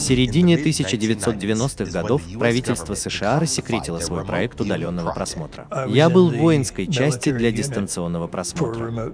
[0.00, 5.68] середине 1990-х годов правительство США рассекретило свой проект удаленного просмотра.
[5.88, 9.12] Я был в воинской части для дистанционного просмотра.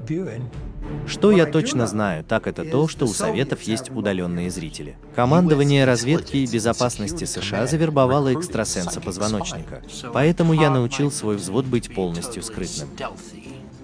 [1.07, 4.96] Что я точно знаю, так это то, что у Советов есть удаленные зрители.
[5.14, 9.82] Командование разведки и безопасности США завербовало экстрасенса позвоночника,
[10.12, 12.89] поэтому я научил свой взвод быть полностью скрытным.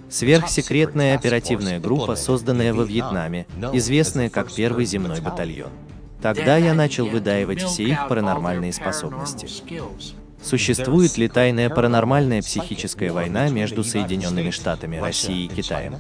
[0.08, 5.70] Сверхсекретная оперативная группа, созданная во Вьетнаме, известная как Первый земной батальон.
[6.22, 9.48] Тогда я начал выдаивать все их паранормальные способности.
[10.42, 15.96] Существует ли тайная паранормальная психическая война между Соединенными Штатами, Россией и Китаем?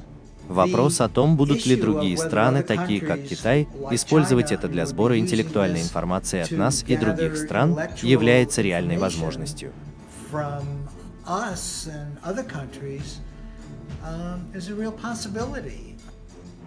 [0.48, 5.80] Вопрос о том, будут ли другие страны, такие как Китай, использовать это для сбора интеллектуальной
[5.80, 9.72] информации от нас и других стран, является реальной возможностью.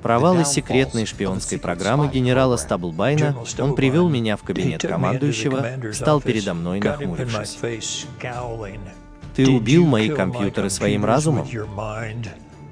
[0.06, 6.80] Провалы секретной шпионской программы генерала Стаблбайна, он привел меня в кабинет командующего, стал передо мной
[6.80, 8.06] нахмурившись.
[9.36, 11.48] Ты убил мои компьютеры своим разумом?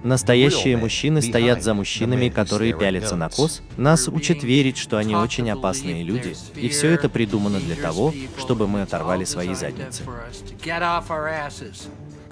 [0.03, 3.64] Настоящие мужчины стоят за мужчинами, которые пялятся на коз.
[3.78, 8.68] Нас учат верить, что они очень опасные люди, и все это придумано для того, чтобы
[8.68, 10.03] мы оторвали свои задницы.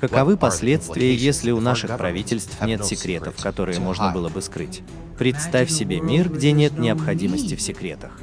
[0.02, 4.82] Каковы последствия, если у наших правительств нет секретов, которые можно было бы скрыть?
[5.20, 8.20] Представь себе мир, где нет необходимости в секретах.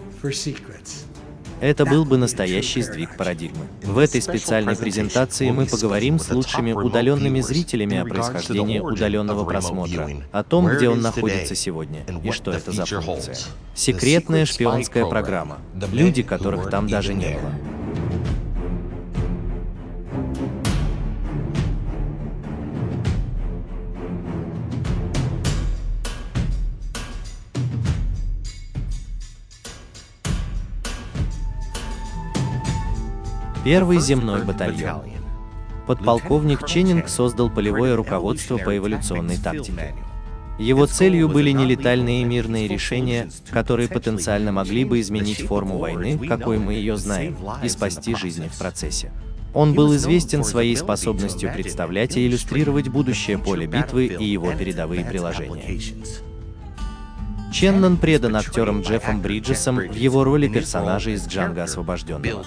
[1.60, 3.64] Это был бы настоящий сдвиг парадигмы.
[3.84, 10.42] В этой специальной презентации мы поговорим с лучшими удаленными зрителями о происхождении удаленного просмотра, о
[10.42, 13.36] том, где он находится сегодня и что это за функция.
[13.76, 15.58] Секретная шпионская программа.
[15.92, 17.77] Люди, которых там даже не было.
[33.68, 35.02] Первый земной батальон.
[35.86, 39.94] Подполковник Ченнинг создал полевое руководство по эволюционной тактике.
[40.58, 46.72] Его целью были нелетальные мирные решения, которые потенциально могли бы изменить форму войны, какой мы
[46.72, 49.12] ее знаем, и спасти жизни в процессе.
[49.52, 55.78] Он был известен своей способностью представлять и иллюстрировать будущее поле битвы и его передовые приложения.
[57.52, 62.46] Ченнон предан актером Джеффом Бриджесом в его роли персонажа из Джанга освобожденного.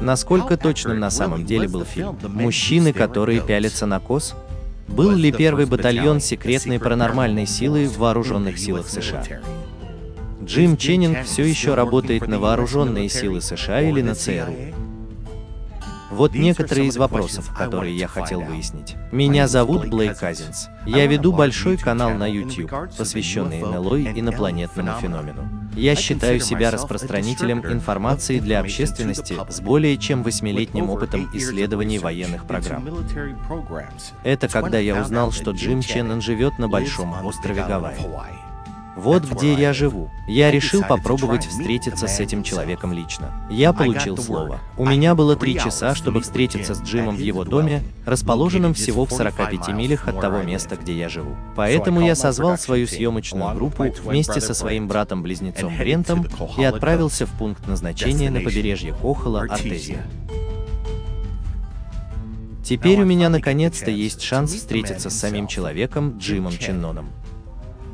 [0.00, 2.18] Насколько точным на самом деле был фильм?
[2.22, 4.34] Мужчины, которые пялятся на кос?
[4.86, 9.24] Был ли первый батальон секретной паранормальной силы в вооруженных силах США?
[10.42, 14.87] Джим Ченнинг все еще работает на вооруженные силы США или на ЦРУ?
[16.18, 18.96] Вот некоторые из вопросов, которые я хотел выяснить.
[19.12, 20.68] Меня зовут Блейк Казинс.
[20.84, 25.48] Я веду большой канал на YouTube, посвященный НЛО и инопланетному феномену.
[25.76, 32.84] Я считаю себя распространителем информации для общественности с более чем восьмилетним опытом исследований военных программ.
[34.24, 38.47] Это когда я узнал, что Джим Ченнон живет на большом острове Гавайи.
[38.98, 40.10] Вот где я живу.
[40.26, 43.32] Я решил попробовать встретиться с этим человеком лично.
[43.48, 44.60] Я получил слово.
[44.76, 49.12] У меня было три часа, чтобы встретиться с Джимом в его доме, расположенном всего в
[49.12, 51.36] 45 милях от того места, где я живу.
[51.54, 56.26] Поэтому я созвал свою съемочную группу вместе со своим братом-близнецом Брентом
[56.58, 60.04] и отправился в пункт назначения на побережье Кохола, Артезия.
[62.64, 67.08] Теперь у меня наконец-то есть шанс встретиться с самим человеком Джимом Ченноном.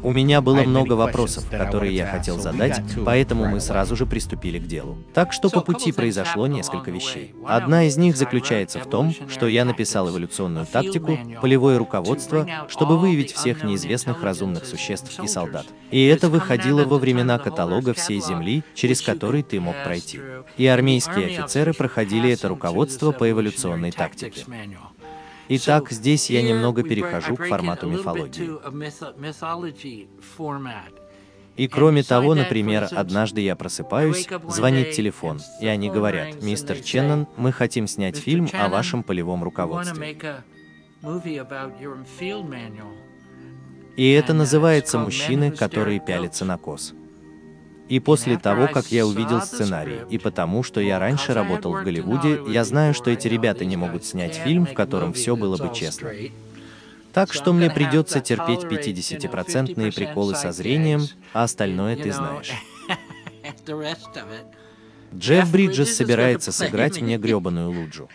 [0.04, 4.66] У меня было много вопросов, которые я хотел задать, поэтому мы сразу же приступили к
[4.66, 4.98] делу.
[5.14, 7.34] Так что по пути произошло несколько вещей.
[7.46, 13.32] Одна из них заключается в том, что я написал эволюционную тактику, полевое руководство, чтобы выявить
[13.32, 15.64] всех неизвестных разумных существ и солдат.
[15.90, 20.20] И это выходило во времена каталога всей Земли, через который ты мог пройти.
[20.58, 24.44] И армейские офицеры проходили это руководство по эволюционной тактике.
[25.48, 28.50] Итак, здесь я немного перехожу к формату мифологии.
[31.56, 37.52] И кроме того, например, однажды я просыпаюсь, звонит телефон, и они говорят, «Мистер Ченнон, мы
[37.52, 40.18] хотим снять фильм о вашем полевом руководстве».
[43.96, 46.94] И это uh, называется «Мужчины, которые пялятся на кос».
[47.88, 52.40] И после того, как я увидел сценарий, и потому, что я раньше работал в Голливуде,
[52.48, 56.10] я знаю, что эти ребята не могут снять фильм, в котором все было бы честно.
[57.12, 61.02] Так что мне придется терпеть 50-процентные приколы со зрением,
[61.32, 62.50] а остальное ты знаешь.
[65.14, 68.08] Джефф Бриджес собирается сыграть мне гребаную луджу.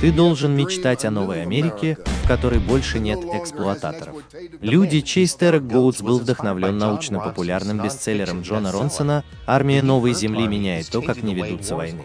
[0.00, 4.16] Ты должен мечтать о новой Америке, в которой больше нет эксплуататоров.
[4.60, 11.00] Люди, чей Стерек Гоутс был вдохновлен научно-популярным бестселлером Джона Ронсона «Армия новой земли меняет то,
[11.00, 12.02] как не ведутся войны».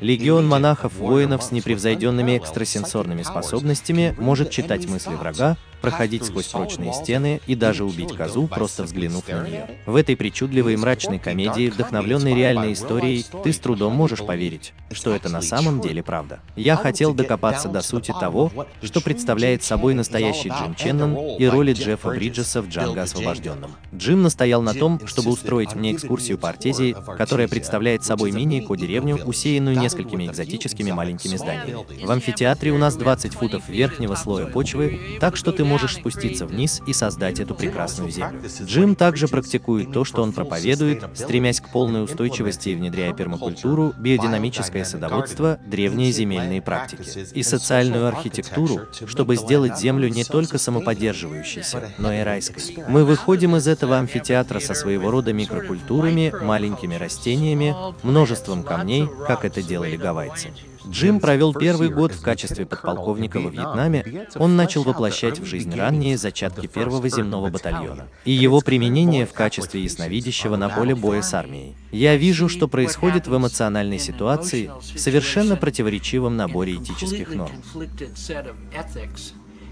[0.00, 7.54] Легион монахов-воинов с непревзойденными экстрасенсорными способностями может читать мысли врага, проходить сквозь прочные стены и
[7.54, 9.68] даже убить козу, просто взглянув на нее.
[9.84, 15.14] В этой причудливой и мрачной комедии, вдохновленной реальной историей, ты с трудом можешь поверить, что
[15.14, 16.40] это на самом деле правда.
[16.56, 18.50] Я хотел докопаться до сути того,
[18.82, 23.72] что представляет собой настоящий Джим Ченнон и роли Джеффа Бриджеса в Джанго освобожденном.
[23.94, 29.76] Джим настоял на том, чтобы устроить мне экскурсию по Артезии, которая представляет собой мини-эко-деревню, усеянную
[29.76, 32.04] несколькими экзотическими маленькими зданиями.
[32.04, 36.80] В амфитеатре у нас 20 футов верхнего слоя почвы, так что ты можешь спуститься вниз
[36.86, 38.40] и создать эту прекрасную землю.
[38.62, 44.84] Джим также практикует то, что он проповедует, стремясь к полной устойчивости и внедряя пермакультуру, биодинамическое
[44.84, 52.20] садоводство, древние земельные практики и социальную архитектуру, чтобы сделать землю не только самоподдерживающейся, но и
[52.20, 52.84] райской.
[52.88, 59.62] Мы выходим из этого амфитеатра со своего рода микрокультурами, маленькими растениями, множеством камней, как это
[59.62, 60.50] делали гавайцы.
[60.88, 66.16] Джим провел первый год в качестве подполковника во Вьетнаме, он начал воплощать в жизнь ранние
[66.16, 71.74] зачатки первого земного батальона и его применение в качестве ясновидящего на поле боя с армией.
[71.90, 77.52] Я вижу, что происходит в эмоциональной ситуации, в совершенно противоречивом наборе этических норм.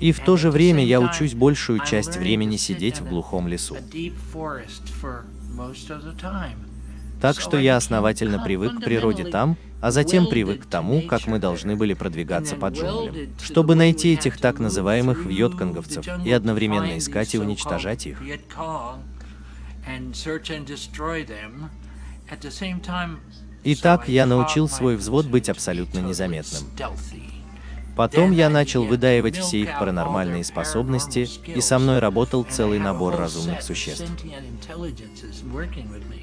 [0.01, 3.77] И в то же время я учусь большую часть времени сидеть в глухом лесу.
[7.21, 11.39] Так что я основательно привык к природе там, а затем привык к тому, как мы
[11.39, 17.39] должны были продвигаться по джунглям, чтобы найти этих так называемых вьетконговцев и одновременно искать и
[17.39, 18.21] уничтожать их.
[23.63, 26.63] Итак, я научил свой взвод быть абсолютно незаметным.
[27.97, 33.63] Потом я начал выдаивать все их паранормальные способности, и со мной работал целый набор разумных
[33.63, 34.11] существ.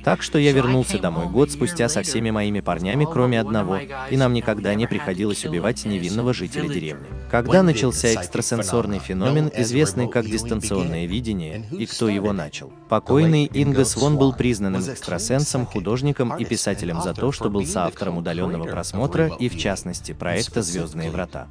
[0.08, 3.78] Так что я вернулся домой год спустя со всеми моими парнями, кроме одного,
[4.10, 7.06] и нам никогда не приходилось убивать невинного жителя деревни.
[7.30, 12.72] Когда начался экстрасенсорный феномен, известный как дистанционное видение, и кто его начал?
[12.88, 18.64] Покойный Ингас Вон был признанным экстрасенсом, художником и писателем за то, что был соавтором удаленного
[18.64, 21.50] просмотра и, в частности, проекта «Звездные врата».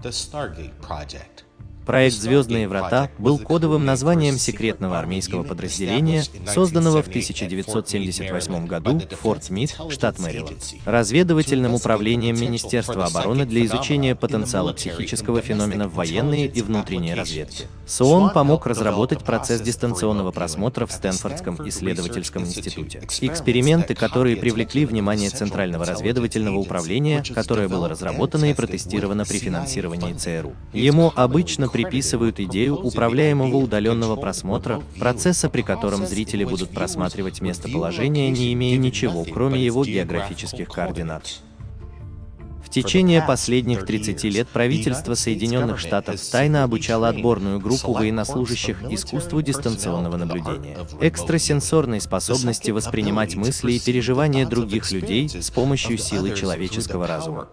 [1.87, 9.45] Проект «Звездные врата» был кодовым названием секретного армейского подразделения, созданного в 1978 году в Форт
[9.45, 16.61] Смит, штат Мэриленд, разведывательным управлением Министерства обороны для изучения потенциала психического феномена в военной и
[16.61, 17.67] внутренней разведке.
[17.87, 23.01] СООН помог разработать процесс дистанционного просмотра в Стэнфордском исследовательском институте.
[23.21, 30.53] Эксперименты, которые привлекли внимание Центрального разведывательного управления, которое было разработано и протестировано при финансировании ЦРУ.
[30.73, 38.55] Ему обычно приписывают идею управляемого удаленного просмотра, процесса, при котором зрители будут просматривать местоположение, не
[38.55, 41.43] имея ничего, кроме его географических координат.
[42.65, 50.17] В течение последних 30 лет правительство Соединенных Штатов тайно обучало отборную группу военнослужащих искусству дистанционного
[50.17, 57.49] наблюдения, экстрасенсорной способности воспринимать мысли и переживания других людей с помощью силы человеческого разума.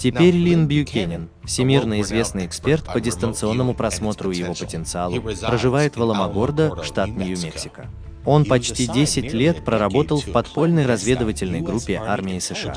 [0.00, 7.10] Теперь Лин Бьюкенен, всемирно известный эксперт по дистанционному просмотру его потенциалу, проживает в Аламогордо, штат
[7.10, 7.90] Нью-Мексико.
[8.24, 12.76] Он почти 10 лет проработал в подпольной разведывательной группе армии США.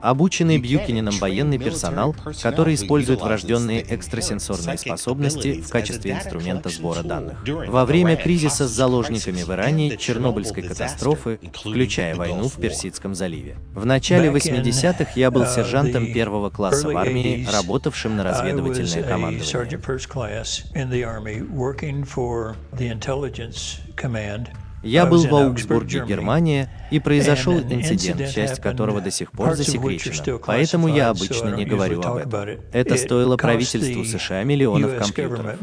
[0.00, 7.38] Обученный Бьюкиненом военный персонал, который использует врожденные экстрасенсорные способности в качестве инструмента сбора данных.
[7.68, 13.56] Во время кризиса с заложниками в Иране, Чернобыльской катастрофы, включая войну в Персидском заливе.
[13.74, 19.44] В начале 80-х я был сержантом первого класса в армии, работавшим на разведывательное командование.
[24.82, 30.88] Я был в Аугсбурге, Германия, и произошел инцидент, часть которого до сих пор засекречена, поэтому
[30.88, 32.60] я обычно не говорю об этом.
[32.72, 35.58] Это стоило правительству США миллионов компьютеров.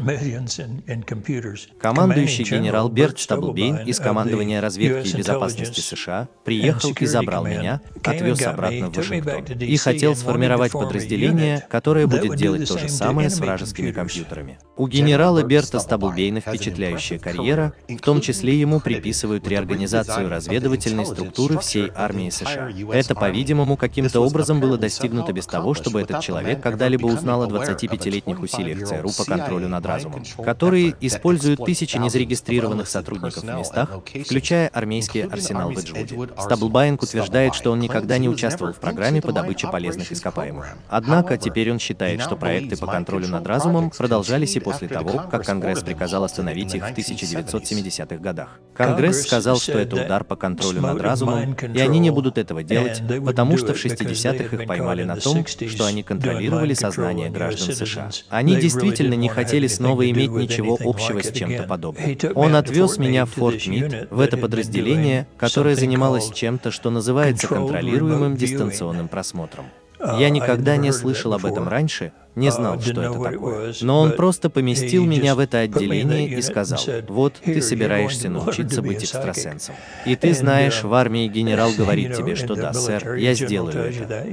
[1.80, 8.40] Командующий генерал Берт Штаблбейн из командования разведки и безопасности США приехал и забрал меня, отвез
[8.42, 13.90] обратно в Вашингтон и хотел сформировать подразделение, которое будет делать то же самое с вражескими
[13.90, 14.58] компьютерами.
[14.76, 21.58] У генерала Берта Стаблбейна впечатляющая карьера, в том числе ему приписывают описывают реорганизацию разведывательной структуры
[21.60, 22.70] всей армии США.
[22.92, 28.38] Это, по-видимому, каким-то образом было достигнуто без того, чтобы этот человек когда-либо узнал о 25-летних
[28.38, 35.22] усилиях ЦРУ по контролю над разумом, которые используют тысячи незарегистрированных сотрудников в местах, включая армейский
[35.22, 36.28] арсенал в Эджвуде.
[36.38, 40.66] Стаблбайн утверждает, что он никогда не участвовал в программе по добыче полезных ископаемых.
[40.90, 45.46] Однако теперь он считает, что проекты по контролю над разумом продолжались и после того, как
[45.46, 48.60] Конгресс приказал остановить их в 1970-х годах.
[48.74, 53.02] Конгресс сказал, что это удар по контролю над разумом, и они не будут этого делать,
[53.24, 58.10] потому что в 60-х их поймали на том, что они контролировали сознание граждан США.
[58.28, 62.16] Они действительно не хотели снова иметь ничего общего с чем-то подобным.
[62.34, 68.36] Он отвез меня в Форт Мид, в это подразделение, которое занималось чем-то, что называется контролируемым
[68.36, 69.66] дистанционным просмотром.
[70.00, 73.74] Я никогда не слышал об этом раньше, не знал, что это такое.
[73.80, 79.02] Но он просто поместил меня в это отделение и сказал, вот, ты собираешься научиться быть
[79.02, 79.74] экстрасенсом.
[80.06, 84.26] И ты знаешь, в армии генерал говорит тебе, что да, сэр, я сделаю это.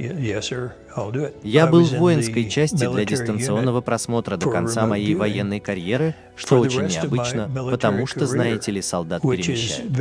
[1.42, 6.86] Я был в воинской части для дистанционного просмотра до конца моей военной карьеры, что очень
[6.86, 9.92] необычно, потому что, знаете ли, солдат перемещают.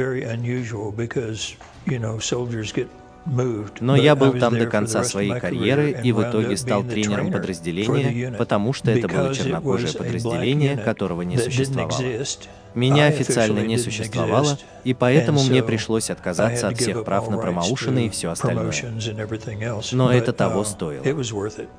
[3.25, 8.73] Но я был там до конца своей карьеры и в итоге стал тренером подразделения, потому
[8.73, 12.01] что это было чернокожее подразделение, которого не существовало.
[12.75, 18.09] Меня официально не существовало, и поэтому мне пришлось отказаться от всех прав на промоушены и
[18.09, 18.73] все остальное.
[19.93, 21.03] Но это того uh, стоило.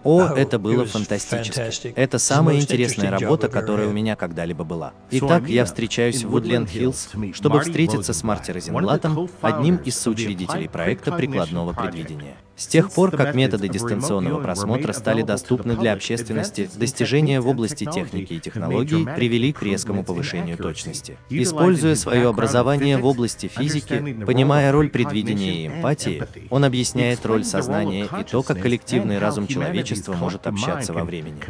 [0.04, 1.92] О, oh, это было фантастически.
[1.94, 4.92] Это самая интересная работа, которая у меня когда-либо была.
[5.10, 11.72] Итак, я встречаюсь в Вудленд-Хиллз, чтобы встретиться с Марти Розенблатом, одним из соучредителей проекта прикладного
[11.72, 12.36] предвидения.
[12.56, 18.34] С тех пор, как методы дистанционного просмотра стали доступны для общественности, достижения в области техники
[18.34, 21.18] и технологий привели к резкому повышению точности.
[21.28, 28.06] Используя свое образование в области физики, понимая роль предвидения и эмпатии, он объясняет роль сознания
[28.06, 31.40] и то, как коллективный разум человечества может общаться во времени.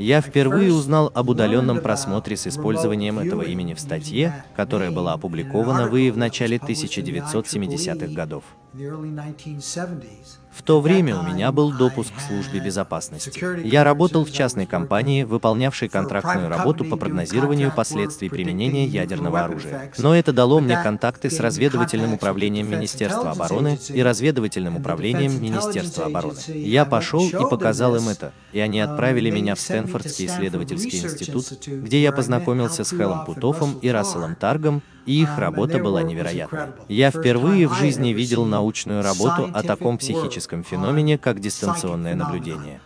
[0.00, 5.88] Я впервые узнал об удаленном просмотре с использованием этого имени в статье, которая была опубликована
[5.88, 8.44] в в начале 1970-х годов.
[10.52, 13.66] В то время у меня был допуск к службе безопасности.
[13.66, 19.92] Я работал в частной компании, выполнявшей контрактную работу по прогнозированию последствий применения ядерного оружия.
[19.98, 26.38] Но это дало мне контакты с разведывательным управлением Министерства обороны и разведывательным управлением Министерства обороны.
[26.48, 32.02] Я пошел и показал им это, и они отправили меня в Стэнфордский исследовательский институт, где
[32.02, 36.60] я познакомился с Хелом Путофом и Расселом Таргом, и их работа была невероятной.
[36.88, 42.80] Я впервые в жизни видел научную работу о таком психическом феномене, как дистанционное наблюдение.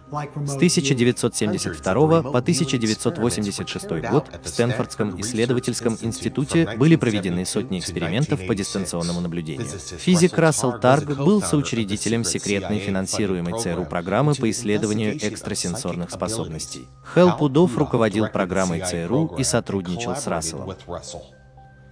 [0.44, 9.20] С 1972 по 1986 год в Стэнфордском исследовательском институте были проведены сотни экспериментов по дистанционному
[9.20, 9.66] наблюдению.
[9.66, 16.86] Физик Рассел Тарг был соучредителем секретной финансируемой ЦРУ программы по исследованию экстрасенсорных способностей.
[17.14, 20.74] Хелл Пудов руководил программой ЦРУ и сотрудничал с Расселом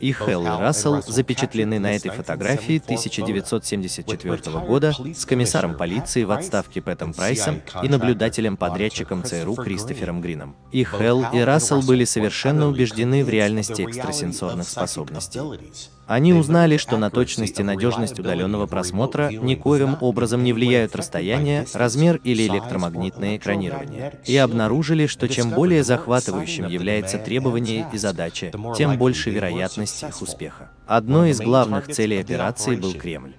[0.02, 6.82] и Хелл и Рассел запечатлены на этой фотографии 1974 года с комиссаром полиции в отставке
[6.82, 10.56] Пэтом Прайсом и наблюдателем-подрядчиком ЦРУ Кристофером Грином.
[10.72, 15.40] И Хелл и Рассел были совершенно убеждены в реальности экстрасенсорных способностей.
[16.12, 22.20] Они узнали, что на точность и надежность удаленного просмотра никоим образом не влияют расстояние, размер
[22.22, 24.20] или электромагнитное экранирование.
[24.26, 30.70] И обнаружили, что чем более захватывающим является требование и задача, тем больше вероятность их успеха.
[30.86, 33.32] Одной из главных целей операции был Кремль.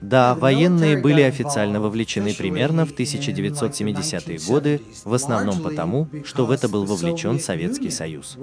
[0.00, 6.68] Да, военные были официально вовлечены примерно в 1970-е годы, в основном потому, что в это
[6.68, 8.38] был вовлечен Советский Союз.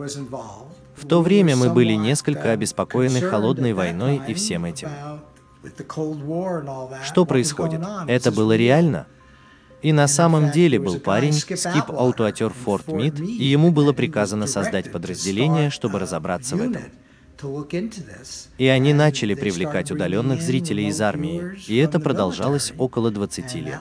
[0.97, 4.89] В то время мы были несколько обеспокоены холодной войной и всем этим.
[7.03, 7.81] Что происходит?
[8.07, 9.07] Это было реально?
[9.83, 14.91] И на самом деле был парень, скип аутуатер Форт Мид, и ему было приказано создать
[14.91, 16.81] подразделение, чтобы разобраться в этом.
[18.57, 23.79] И они начали привлекать удаленных зрителей из армии, и это продолжалось около 20 лет.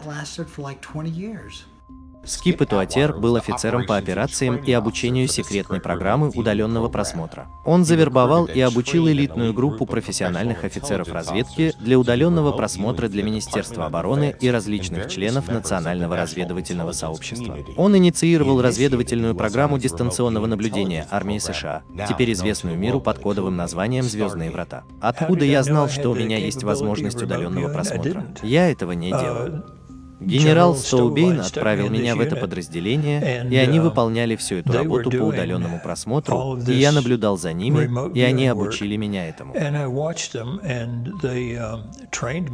[2.26, 7.46] Скип Этуатер был офицером по операциям и обучению секретной программы удаленного просмотра.
[7.64, 14.34] Он завербовал и обучил элитную группу профессиональных офицеров разведки для удаленного просмотра для Министерства обороны
[14.40, 17.58] и различных членов национального разведывательного сообщества.
[17.76, 24.50] Он инициировал разведывательную программу дистанционного наблюдения армии США, теперь известную миру под кодовым названием «Звездные
[24.50, 24.82] врата».
[25.00, 28.26] Откуда я знал, что у меня есть возможность удаленного просмотра?
[28.42, 29.75] Я этого не делал.
[30.20, 35.80] Генерал Стоубейн отправил меня в это подразделение, и они выполняли всю эту работу по удаленному
[35.82, 39.54] просмотру, и я наблюдал за ними, и они обучили меня этому.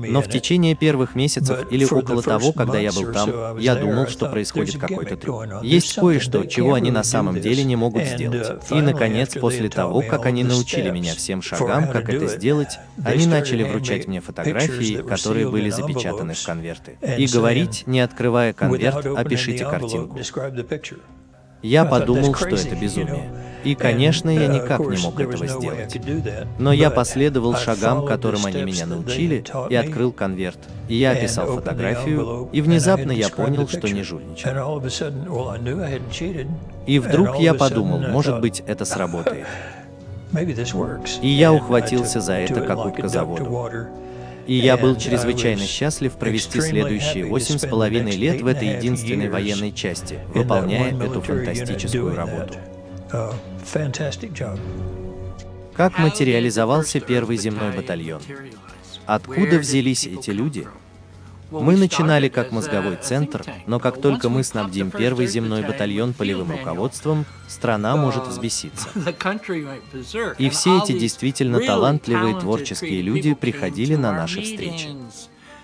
[0.09, 4.26] Но в течение первых месяцев или около того, когда я был там, я думал, что
[4.26, 5.62] происходит какой-то трюк.
[5.62, 8.49] Есть кое-что, чего они на самом деле не могут сделать.
[8.71, 13.62] И, наконец, после того, как они научили меня всем шагам, как это сделать, они начали
[13.62, 20.18] вручать мне фотографии, которые были запечатаны в конверты, и говорить, не открывая конверт, опишите картинку.
[21.62, 23.30] Я подумал, что это безумие.
[23.62, 25.97] И, конечно, я uh, никак не мог этого сделать.
[26.59, 30.59] Но я последовал шагам, которым они меня научили, и открыл конверт.
[30.88, 34.50] И я описал фотографию, и внезапно я понял, что не жульничал.
[36.87, 39.47] И вдруг я подумал, может быть, это сработает.
[41.21, 43.90] И я ухватился за это, как утка за воду.
[44.46, 49.72] И я был чрезвычайно счастлив провести следующие восемь с половиной лет в этой единственной военной
[49.72, 52.54] части, выполняя эту фантастическую работу.
[55.75, 58.20] Как материализовался первый земной батальон?
[59.06, 60.66] Откуда взялись эти люди?
[61.52, 67.26] Мы начинали как мозговой центр, но как только мы снабдим первый земной батальон полевым руководством,
[67.47, 68.88] страна может взбеситься.
[70.38, 74.97] И все эти действительно талантливые творческие люди приходили на наши встречи.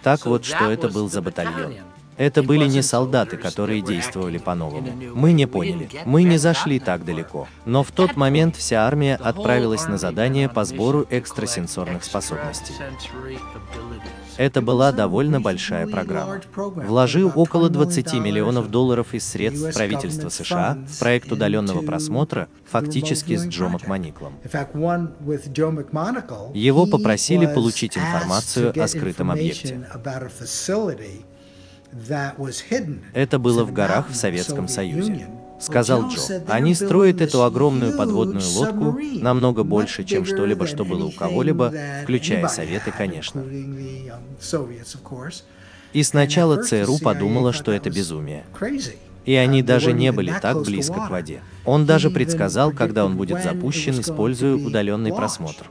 [0.03, 1.75] Так вот, что это был за батальон.
[2.19, 4.93] Это были не солдаты, которые действовали по-новому.
[5.15, 5.89] Мы не поняли.
[6.05, 7.47] Мы не зашли так далеко.
[7.65, 12.75] Но в тот момент вся армия отправилась на задание по сбору экстрасенсорных способностей.
[14.37, 16.41] Это была довольно большая программа.
[16.55, 23.47] Вложил около 20 миллионов долларов из средств правительства США в проект удаленного просмотра, фактически с
[23.47, 24.35] Джо Макманиклом.
[26.55, 29.85] Его попросили получить информацию о скрытом объекте.
[33.13, 35.29] Это было в горах в Советском Союзе.
[35.61, 41.11] Сказал Джо, они строят эту огромную подводную лодку намного больше, чем что-либо, что было у
[41.11, 41.73] кого-либо,
[42.05, 43.45] включая Советы, конечно.
[45.93, 48.45] И сначала ЦРУ подумала, что это безумие.
[49.25, 51.43] И они даже не были так близко к воде.
[51.65, 55.71] Он даже предсказал, когда он будет запущен, используя удаленный просмотр.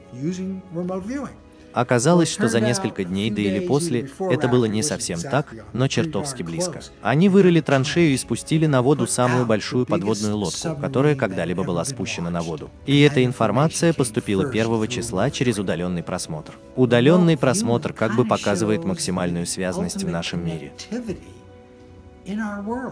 [1.74, 6.44] Оказалось, что за несколько дней, да или после, это было не совсем так, но чертовски
[6.44, 6.82] близко.
[7.02, 12.30] Они вырыли траншею и спустили на воду самую большую подводную лодку, которая когда-либо была спущена
[12.30, 12.70] на воду.
[12.86, 16.54] И эта информация поступила 1 числа через удаленный просмотр.
[16.76, 20.74] Удаленный просмотр как бы показывает максимальную связность в нашем мире.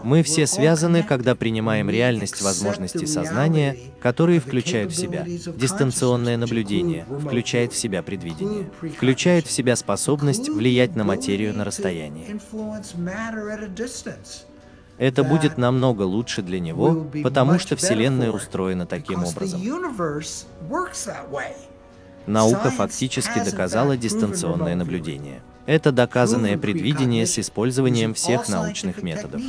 [0.04, 7.72] Мы все связаны, когда принимаем реальность возможностей сознания, которые включают в себя дистанционное наблюдение, включает
[7.72, 12.40] в себя предвидение, включает в себя способность влиять на материю на расстоянии.
[14.98, 19.60] Это будет намного лучше для него, потому что Вселенная устроена таким образом.
[22.26, 25.42] Наука фактически доказала дистанционное наблюдение.
[25.66, 29.42] Это доказанное предвидение с использованием всех научных методов.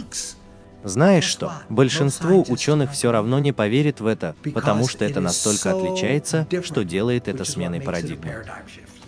[0.83, 1.51] Знаешь что?
[1.69, 7.27] Большинство ученых все равно не поверит в это, потому что это настолько отличается, что делает
[7.27, 8.43] это сменой парадигмы.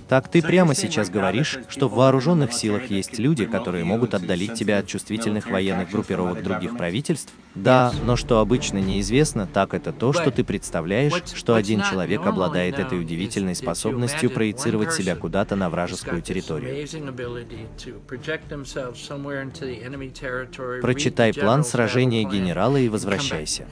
[0.10, 4.80] Так ты прямо сейчас говоришь, что в вооруженных силах есть люди, которые могут отдалить тебя
[4.80, 7.32] от чувствительных военных группировок других правительств?
[7.54, 12.80] Да, но что обычно неизвестно, так это то, что ты представляешь, что один человек обладает
[12.80, 16.88] этой удивительной способностью проецировать себя куда-то на вражескую территорию.
[20.82, 23.68] Прочитай план сражения генерала и возвращайся.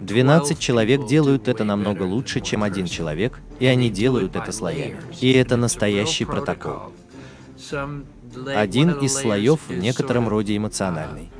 [0.00, 5.00] 12 человек делают это намного лучше, чем один человек, и они делают это слоями.
[5.20, 6.92] И это настоящий протокол.
[8.46, 11.30] Один из слоев в некотором роде эмоциональный.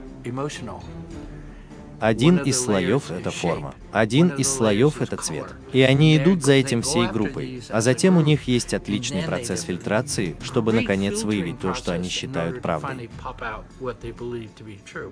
[2.00, 5.46] Один из слоев— это форма, один из слоев— это цвет.
[5.72, 10.36] И они идут за этим всей группой, а затем у них есть отличный процесс фильтрации,
[10.42, 13.10] чтобы наконец выявить то, что они считают правдой.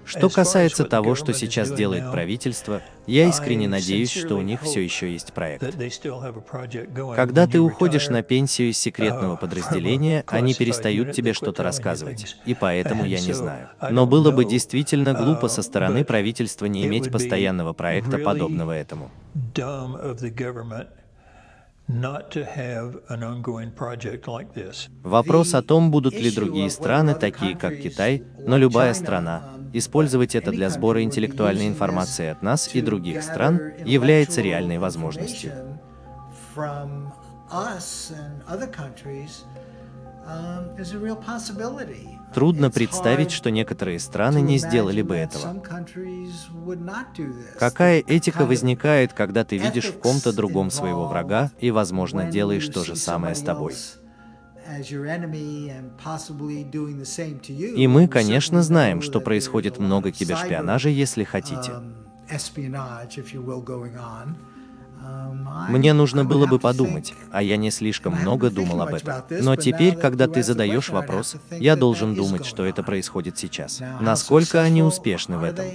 [0.04, 5.12] Что касается того, что сейчас делает правительство, я искренне надеюсь, что у них все еще
[5.12, 5.74] есть проект.
[7.14, 13.04] Когда ты уходишь на пенсию из секретного подразделения, они перестают тебе что-то рассказывать, и поэтому
[13.04, 13.68] я не знаю.
[13.90, 19.10] Но было бы действительно глупо со стороны правительства не иметь постоянного проекта, подобного этому.
[25.02, 30.50] Вопрос о том, будут ли другие страны, такие как Китай, но любая страна, использовать это
[30.50, 35.52] для сбора интеллектуальной информации от нас и других стран, является реальной возможностью.
[42.34, 45.62] Трудно представить, что некоторые страны не сделали бы этого.
[47.58, 52.84] Какая этика возникает, когда ты видишь в ком-то другом своего врага и, возможно, делаешь то
[52.84, 53.74] же самое с тобой?
[57.76, 61.72] И мы, конечно, знаем, что происходит много кибершпионажа, если хотите.
[65.68, 69.24] Мне нужно было бы подумать, а я не слишком много думал об этом.
[69.30, 73.82] Но теперь, когда ты задаешь вопрос, я должен думать, что это происходит сейчас.
[74.00, 75.66] Насколько они успешны в этом?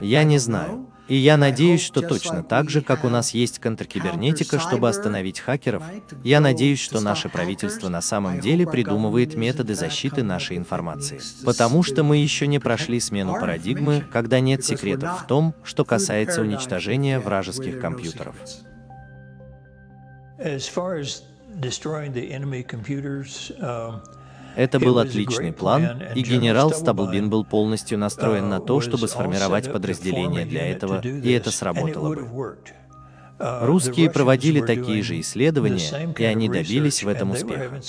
[0.00, 0.86] Я не знаю.
[1.08, 5.82] И я надеюсь, что точно так же, как у нас есть контркибернетика, чтобы остановить хакеров,
[6.22, 11.20] я надеюсь, что наше правительство на самом деле придумывает методы защиты нашей информации.
[11.44, 16.42] Потому что мы еще не прошли смену парадигмы, когда нет секретов в том, что касается
[16.42, 18.36] уничтожения вражеских компьютеров.
[23.60, 24.00] Um,
[24.56, 30.46] Это был отличный план, и генерал Стаблбин был полностью настроен на то, чтобы сформировать подразделение
[30.46, 32.56] для этого, и это сработало бы.
[33.38, 37.80] Uh, Русские проводили такие же исследования, и они добились в этом успеха.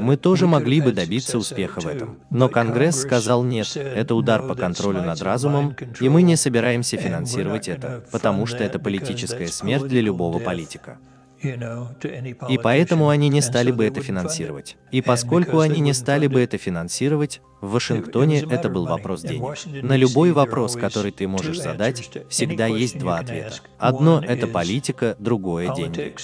[0.00, 2.18] Мы тоже могли бы добиться успеха в этом.
[2.30, 7.68] Но Конгресс сказал нет, это удар по контролю над разумом, и мы не собираемся финансировать
[7.68, 10.98] это, потому что это политическая смерть для любого политика.
[11.44, 14.76] И поэтому они не стали бы это финансировать.
[14.90, 19.58] И поскольку они не стали бы это финансировать, в Вашингтоне это был вопрос денег.
[19.82, 23.56] На любой вопрос, который ты можешь задать, всегда есть два ответа.
[23.78, 26.14] Одно— это политика, другое— деньги.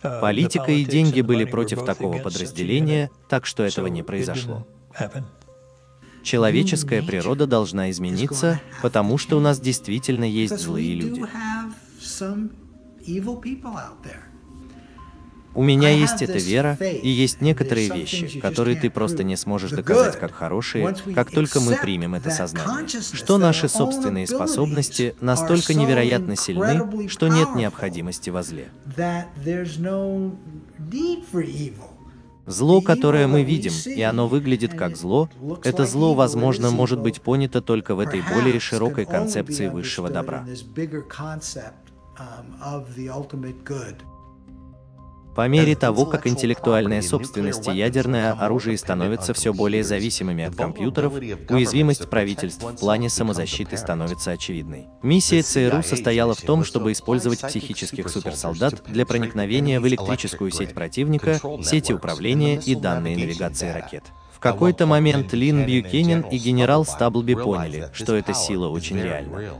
[0.00, 4.64] Uh, Политика и деньги были против такого подразделения, так что этого не произошло.
[6.22, 11.24] Человеческая природа должна измениться, потому что у нас действительно есть злые люди.
[15.54, 20.16] У меня есть эта вера, и есть некоторые вещи, которые ты просто не сможешь доказать
[20.18, 27.08] как хорошие, как только мы примем это сознание, что наши собственные способности настолько невероятно сильны,
[27.08, 28.68] что нет необходимости во зле.
[32.46, 35.28] Зло, которое мы видим, и оно выглядит как зло,
[35.64, 40.46] это зло, возможно, может быть понято только в этой более широкой концепции высшего добра.
[45.38, 51.12] По мере того, как интеллектуальная собственность и ядерное оружие становятся все более зависимыми от компьютеров,
[51.14, 54.88] уязвимость правительств в плане самозащиты становится очевидной.
[55.00, 61.38] Миссия ЦРУ состояла в том, чтобы использовать психических суперсолдат для проникновения в электрическую сеть противника,
[61.62, 64.02] сети управления и данные навигации ракет.
[64.32, 69.54] В какой-то момент Лин Бьюкенен и генерал Стаблби поняли, что эта сила очень реальна.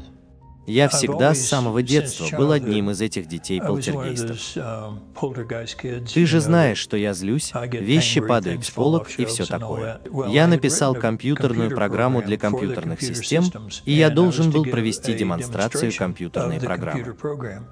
[0.68, 4.38] Я всегда с самого детства был одним из этих детей-полтергейстов.
[6.12, 10.00] Ты же знаешь, что я злюсь, вещи падают с полок и все такое.
[10.28, 13.44] Я написал компьютерную программу для компьютерных систем,
[13.86, 17.16] и я должен был провести демонстрацию компьютерной программы.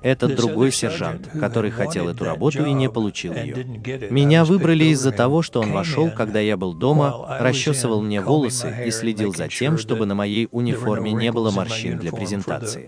[0.02, 3.64] Этот другой сержант, который хотел эту работу и не получил ее.
[4.10, 8.90] Меня выбрали из-за того, что он вошел, когда я был дома, расчесывал мне волосы и
[8.90, 12.85] следил за тем, чтобы на моей униформе не было морщин для презентации.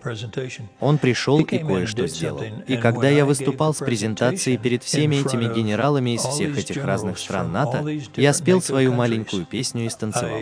[0.81, 2.43] Он пришел и кое-что сделал.
[2.67, 7.53] И когда я выступал с презентацией перед всеми этими генералами из всех этих разных стран
[7.53, 10.41] НАТО, я спел свою маленькую песню и станцевал.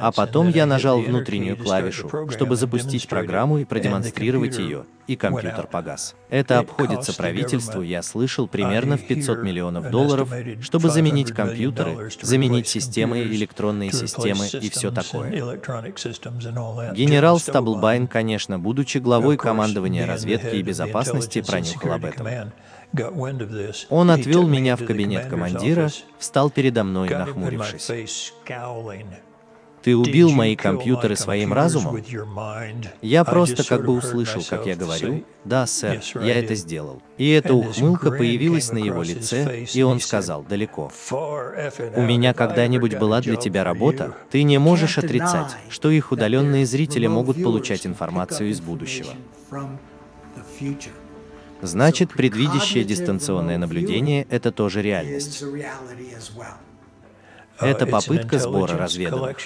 [0.00, 6.14] А потом я нажал внутреннюю клавишу, чтобы запустить программу и продемонстрировать ее, и компьютер погас.
[6.28, 13.22] Это обходится правительству, я слышал, примерно в 500 миллионов долларов, чтобы заменить компьютеры, заменить системы,
[13.22, 15.30] электронные системы и все такое.
[16.92, 17.38] Генерал
[17.96, 22.26] Стаблбайн, конечно, будучи главой командования разведки и безопасности, пронюхал об этом.
[23.90, 28.32] Он отвел меня в кабинет командира, встал передо мной, нахмурившись.
[29.86, 32.02] Ты убил мои компьютеры своим разумом?
[33.02, 37.00] Я просто как бы услышал, как я говорю, «Да, сэр, я это сделал».
[37.18, 40.90] И эта ухмылка появилась на его лице, и он сказал, «Далеко.
[41.94, 47.06] У меня когда-нибудь была для тебя работа, ты не можешь отрицать, что их удаленные зрители
[47.06, 49.12] могут получать информацию из будущего».
[51.62, 55.44] Значит, предвидящее дистанционное наблюдение— это тоже реальность.
[57.60, 59.38] Uh, Это попытка сбора разведок.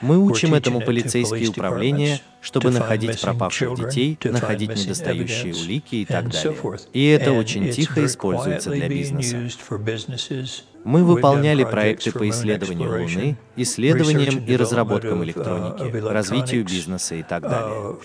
[0.00, 6.56] Мы учим этому полицейские управления, чтобы находить пропавших детей, находить недостающие улики и так далее.
[6.92, 9.36] И это очень тихо используется для бизнеса.
[10.84, 17.96] Мы выполняли проекты по исследованию Луны, исследованиям и разработкам электроники, развитию бизнеса и так далее.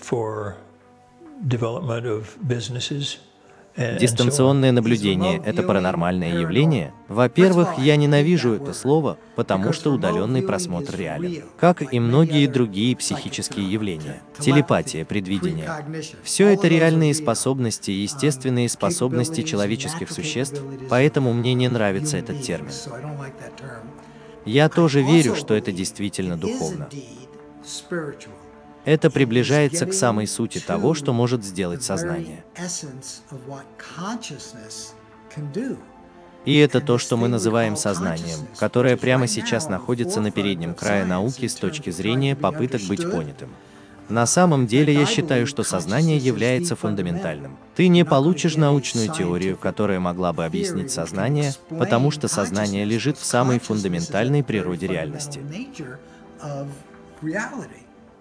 [3.76, 3.98] On.
[3.98, 6.92] Дистанционное наблюдение– это паранормальное явление?
[7.08, 13.70] Во-первых, я ненавижу это слово, потому что удаленный просмотр реален, как и многие другие психические
[13.70, 14.22] явления.
[14.38, 15.68] Телепатия, предвидение.
[16.22, 22.72] Все это реальные способности и естественные способности человеческих существ, поэтому мне не нравится этот термин.
[24.44, 26.88] Я тоже верю, что это действительно духовно.
[28.84, 32.44] Это приближается к самой сути того, что может сделать сознание.
[36.44, 41.46] И это то, что мы называем сознанием, которое прямо сейчас находится на переднем крае науки
[41.46, 43.50] с точки зрения попыток быть понятым.
[44.10, 47.56] На самом деле я считаю, что сознание является фундаментальным.
[47.74, 53.24] Ты не получишь научную теорию, которая могла бы объяснить сознание, потому что сознание лежит в
[53.24, 55.40] самой фундаментальной природе реальности.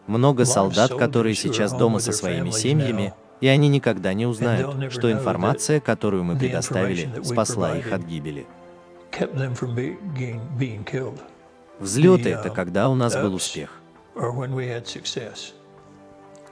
[0.07, 5.79] Много солдат, которые сейчас дома со своими семьями, и они никогда не узнают, что информация,
[5.79, 8.45] которую мы предоставили, спасла их от гибели.
[11.79, 13.81] Взлеты— это когда у нас был успех.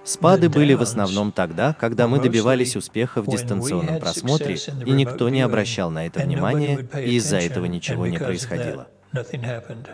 [0.03, 5.41] Спады были в основном тогда, когда мы добивались успеха в дистанционном просмотре, и никто не
[5.41, 8.87] обращал на это внимания, и из-за этого ничего не происходило.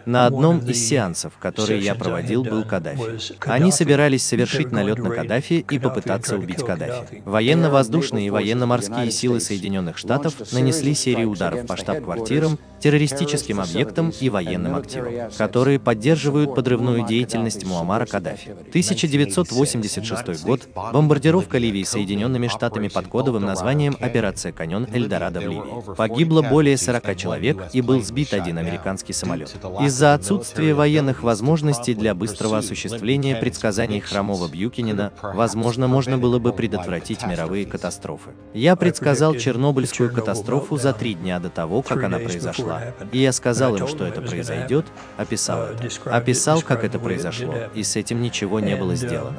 [0.06, 3.34] На одном из сеансов, которые я проводил, был Каддафи.
[3.50, 7.24] Они собирались совершить налет на Каддафи и попытаться убить Каддафи.
[7.26, 14.76] Военно-воздушные и военно-морские силы Соединенных Штатов нанесли серию ударов по штаб-квартирам, террористическим объектам и военным
[14.76, 18.52] активам, которые поддерживают подрывную деятельность Муаммара Каддафи.
[18.70, 20.68] 1986 год.
[20.94, 25.96] Бомбардировка Ливии Соединенными Штатами под кодовым названием «Операция Каньон Эльдорадо» в Ливии.
[25.96, 29.56] Погибло более 40 человек и был сбит один американский самолет.
[29.82, 37.26] Из-за отсутствия военных возможностей для быстрого осуществления предсказаний хромого Бьюкинина, возможно, можно было бы предотвратить
[37.26, 38.32] мировые катастрофы.
[38.54, 42.82] Я предсказал Чернобыльскую катастрофу за три дня до того, как она произошла.
[43.12, 44.86] И я сказал им, что это произойдет,
[45.18, 45.88] описал это.
[46.06, 49.38] Описал, как это произошло, и с этим ничего не было сделано.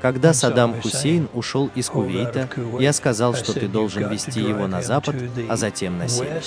[0.00, 2.48] Когда Саддам Хусейн ушел из Кувейта,
[2.78, 5.16] я сказал, что ты должен вести его на запад,
[5.48, 6.42] а затем на север.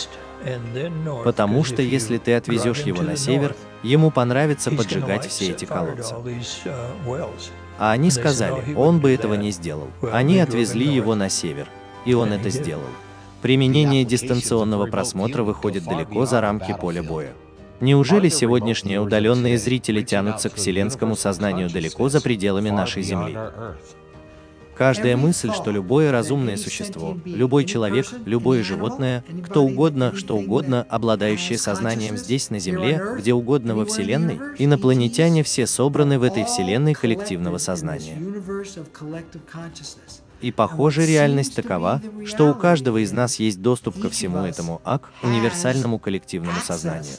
[1.23, 6.13] Потому что если ты отвезешь его на север, ему понравится поджигать все эти колодцы.
[7.77, 9.89] А они сказали, он бы этого не сделал.
[10.11, 11.67] Они отвезли его на север,
[12.05, 12.83] и он это сделал.
[13.41, 17.33] Применение дистанционного просмотра выходит далеко за рамки поля боя.
[17.81, 23.37] Неужели сегодняшние удаленные зрители тянутся к вселенскому сознанию далеко за пределами нашей Земли?
[24.77, 31.57] Каждая мысль, что любое разумное существо, любой человек, любое животное, кто угодно, что угодно, обладающее
[31.57, 37.57] сознанием здесь, на Земле, где угодно во Вселенной, инопланетяне все собраны в этой Вселенной коллективного
[37.57, 38.17] сознания.
[40.41, 45.11] И похоже, реальность такова, что у каждого из нас есть доступ ко всему этому АК,
[45.23, 47.15] универсальному коллективному сознанию.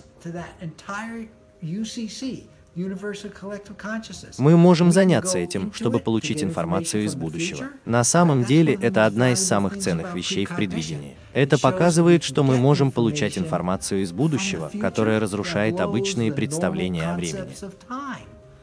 [4.38, 7.68] Мы можем заняться этим, чтобы получить информацию из будущего.
[7.86, 11.16] На самом деле, это одна из самых ценных вещей в предвидении.
[11.32, 17.48] Это показывает, что мы можем получать информацию из будущего, которая разрушает обычные представления о времени.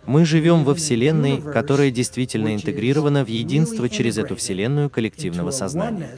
[0.06, 6.10] Мы живем во Вселенной, которая действительно интегрирована в единство через эту Вселенную коллективного сознания.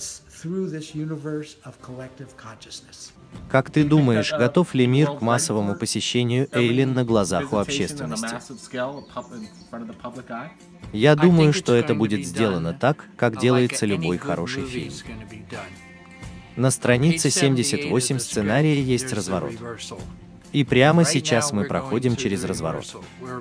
[3.49, 8.35] Как ты думаешь, готов ли мир к массовому посещению Эйлин на глазах у общественности?
[10.93, 14.93] Я думаю, что это будет сделано так, как делается любой хороший фильм.
[16.55, 19.53] На странице 78 сценария есть разворот.
[20.53, 22.95] И прямо сейчас мы проходим через разворот.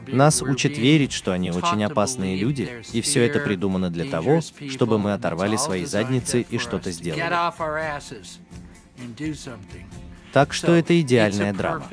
[0.08, 4.98] Нас учат верить, что они очень опасные люди, и все это придумано для того, чтобы
[4.98, 7.22] мы оторвали свои задницы и что-то сделали.
[10.32, 11.88] Так что это идеальная драма.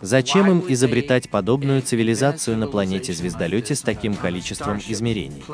[0.00, 5.44] Зачем им изобретать подобную цивилизацию на планете-звездолете с таким количеством измерений?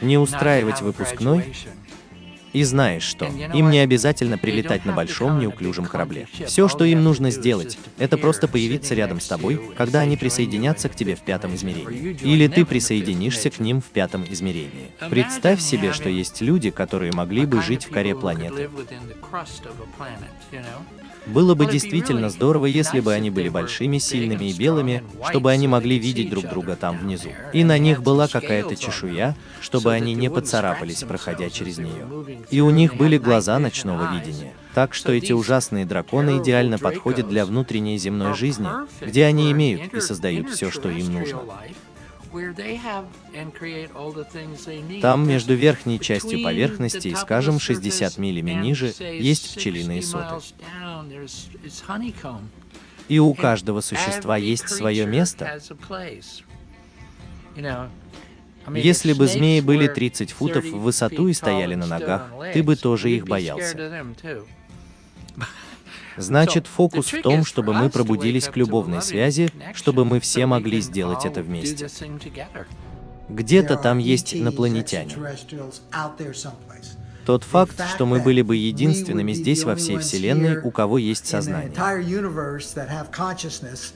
[0.00, 1.54] Не устраивать выпускной?
[2.52, 6.28] И знаешь что, им не обязательно прилетать на большом неуклюжем корабле.
[6.46, 10.94] Все, что им нужно сделать, это просто появиться рядом с тобой, когда они присоединятся к
[10.94, 12.16] тебе в пятом измерении.
[12.22, 14.92] Или ты присоединишься к ним в пятом измерении.
[15.10, 18.68] Представь себе, что есть люди, которые могли бы жить в коре планеты.
[21.26, 25.98] Было бы действительно здорово, если бы они были большими, сильными и белыми, чтобы они могли
[25.98, 27.30] видеть друг друга там внизу.
[27.52, 32.38] И на них была какая-то чешуя, чтобы они не поцарапались, проходя через нее.
[32.50, 34.52] И у них были глаза ночного видения.
[34.74, 38.68] Так что эти ужасные драконы идеально подходят для внутренней земной жизни,
[39.00, 41.40] где они имеют и создают все, что им нужно.
[45.00, 50.44] Там, между верхней частью поверхности и, скажем, 60 милями ниже, есть пчелиные соты.
[53.08, 55.60] И у каждого существа есть свое место.
[58.68, 63.10] Если бы змеи были 30 футов в высоту и стояли на ногах, ты бы тоже
[63.10, 64.04] их боялся.
[66.16, 71.24] Значит, фокус в том, чтобы мы пробудились к любовной связи, чтобы мы все могли сделать
[71.24, 71.88] это вместе.
[73.28, 75.16] Где-то там есть инопланетяне.
[77.24, 81.72] Тот факт, что мы были бы единственными здесь во всей Вселенной, у кого есть сознание.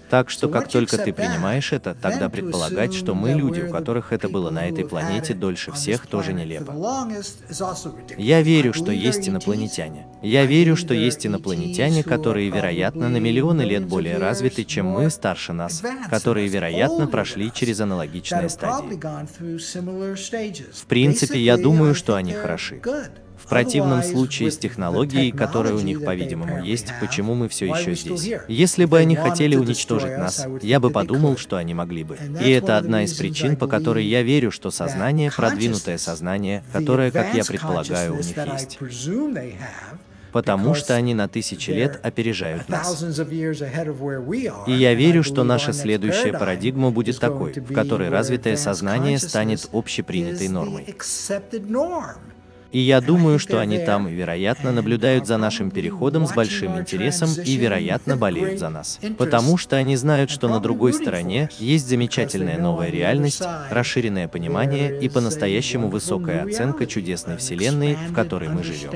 [0.08, 4.28] Так что как только ты принимаешь это, тогда предполагать, что мы люди, у которых это
[4.28, 6.72] было на этой планете дольше всех, тоже нелепо.
[8.16, 10.06] Я верю, что есть инопланетяне.
[10.22, 15.52] Я верю, что есть инопланетяне, которые, вероятно, на миллионы лет более развиты, чем мы, старше
[15.52, 19.00] нас, которые, вероятно, прошли через аналогичные стадии.
[20.72, 22.80] В принципе, я думаю, что они хороши.
[23.46, 28.40] В противном случае с технологией, которая у них, по-видимому, есть, почему мы все еще здесь?
[28.48, 32.18] Если бы они хотели уничтожить нас, я бы подумал, что они могли бы.
[32.42, 37.34] И это одна из причин, по которой я верю, что сознание, продвинутое сознание, которое, как
[37.34, 38.78] я предполагаю, у них есть
[40.36, 43.02] потому что они на тысячи лет опережают нас.
[44.66, 50.48] И я верю, что наша следующая парадигма будет такой, в которой развитое сознание станет общепринятой
[50.48, 50.94] нормой.
[52.72, 57.56] И я думаю, что они там, вероятно, наблюдают за нашим переходом с большим интересом и,
[57.56, 58.98] вероятно, болеют за нас.
[59.18, 65.08] Потому что они знают, что на другой стороне есть замечательная новая реальность, расширенное понимание и
[65.08, 68.90] по-настоящему высокая оценка чудесной Вселенной, в которой мы живем.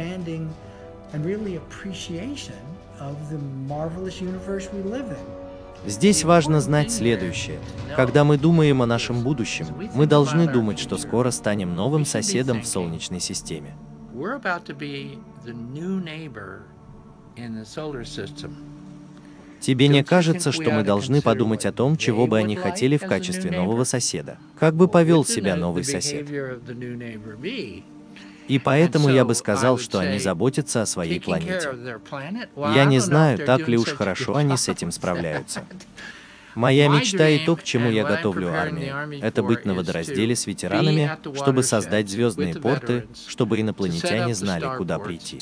[5.87, 7.59] Здесь важно знать следующее.
[7.97, 12.67] Когда мы думаем о нашем будущем, мы должны думать, что скоро станем новым соседом в
[12.67, 13.75] Солнечной системе.
[19.61, 23.51] Тебе не кажется, что мы должны подумать о том, чего бы они хотели в качестве
[23.51, 24.39] нового соседа?
[24.59, 26.27] Как бы повел себя новый сосед?
[28.51, 31.71] И поэтому я бы сказал, что они заботятся о своей планете.
[32.75, 35.65] Я не знаю, так ли уж хорошо они с этим справляются.
[36.55, 41.17] Моя мечта и то, к чему я готовлю армию, это быть на водоразделе с ветеранами,
[41.35, 45.39] чтобы создать звездные порты, чтобы инопланетяне знали, куда прийти.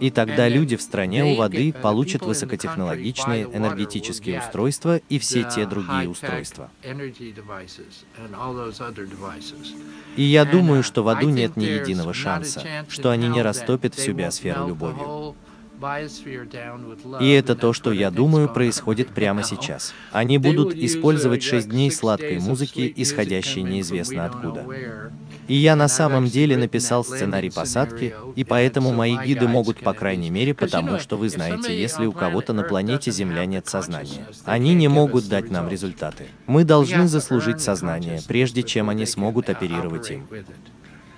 [0.00, 6.08] И тогда люди в стране у воды получат высокотехнологичные энергетические устройства и все те другие
[6.08, 6.70] устройства.
[10.16, 14.12] И я думаю, что в аду нет ни единого шанса, что они не растопят всю
[14.12, 15.34] биосферу любовью.
[17.20, 19.92] И это то, что я думаю происходит прямо сейчас.
[20.12, 24.64] Они будут использовать шесть дней сладкой музыки, исходящей неизвестно откуда.
[25.48, 30.30] И я на самом деле написал сценарий посадки, и поэтому мои гиды могут, по крайней
[30.30, 34.88] мере, потому что вы знаете, если у кого-то на планете Земля нет сознания, они не
[34.88, 36.26] могут дать нам результаты.
[36.46, 40.28] Мы должны заслужить сознание, прежде чем они смогут оперировать им.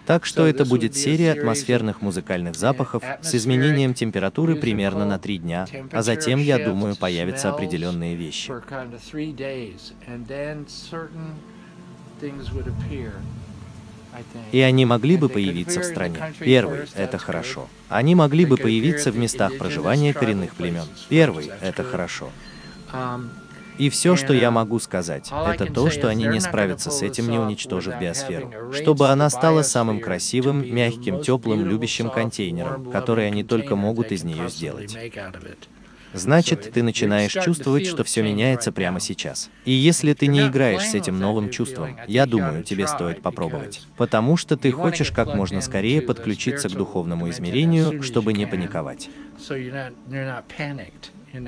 [0.07, 5.67] Так что это будет серия атмосферных музыкальных запахов с изменением температуры примерно на три дня,
[5.93, 8.53] а затем, я думаю, появятся определенные вещи.
[14.53, 16.19] И они могли бы появиться в стране.
[16.39, 17.69] Первый— это хорошо.
[17.89, 20.85] Они могли бы появиться в местах проживания коренных племен.
[21.09, 22.31] Первый— это хорошо.
[23.79, 27.39] И все, что я могу сказать, это то, что они не справятся с этим, не
[27.39, 28.73] уничтожив биосферу.
[28.73, 34.49] Чтобы она стала самым красивым, мягким, теплым, любящим контейнером, который они только могут из нее
[34.49, 34.97] сделать.
[36.15, 39.51] Значит, ты начинаешь чувствовать, что все меняется прямо сейчас.
[39.65, 43.83] И если ты не играешь с этим новым чувством, я думаю, тебе стоит попробовать.
[43.97, 49.11] Потому что ты хочешь как можно скорее подключиться к духовному измерению, чтобы не паниковать.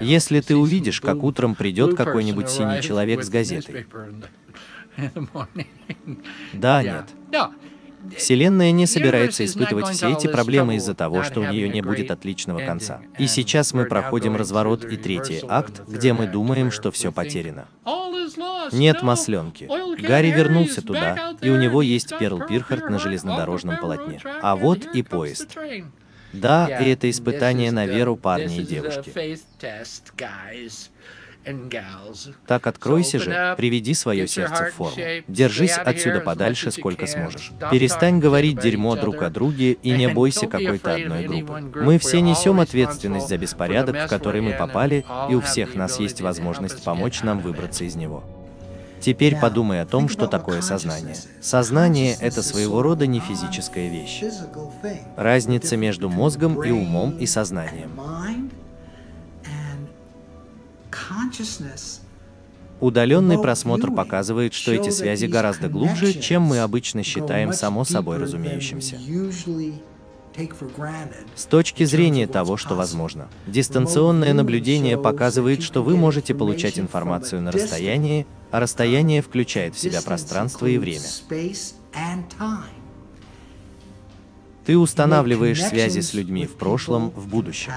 [0.01, 3.87] Если ты увидишь, как утром придет какой-нибудь синий человек с газетой.
[6.53, 7.05] Да, нет.
[8.17, 12.61] Вселенная не собирается испытывать все эти проблемы из-за того, что у нее не будет отличного
[12.61, 13.01] конца.
[13.19, 17.67] И сейчас мы проходим разворот и третий акт, где мы думаем, что все потеряно.
[18.73, 19.69] Нет масленки.
[20.01, 24.21] Гарри вернулся туда, и у него есть Перл Пирхард на железнодорожном полотне.
[24.43, 25.57] А вот и поезд.
[26.33, 29.13] Да, и это испытание на веру парни и девушки.
[32.47, 34.97] Так откройся же, приведи свое сердце в форму.
[35.29, 37.53] Держись отсюда подальше, сколько сможешь.
[37.71, 41.73] Перестань говорить дерьмо друг о друге и не бойся какой-то одной группы.
[41.77, 46.21] Мы все несем ответственность за беспорядок, в который мы попали, и у всех нас есть
[46.21, 48.25] возможность помочь нам выбраться из него.
[49.07, 51.15] Теперь подумай о том, что такое сознание.
[51.41, 54.25] Сознание– это своего рода не физическая вещь.
[55.17, 57.93] Разница между мозгом и умом и сознанием.
[62.81, 68.99] Удаленный просмотр показывает, что эти связи гораздо глубже, чем мы обычно считаем само собой разумеющимся.
[71.35, 77.53] С точки зрения того, что возможно, дистанционное наблюдение показывает, что вы можете получать информацию на
[77.53, 81.07] расстоянии, а расстояние включает в себя пространство и время.
[84.65, 87.73] Ты устанавливаешь связи с людьми в прошлом, в будущем.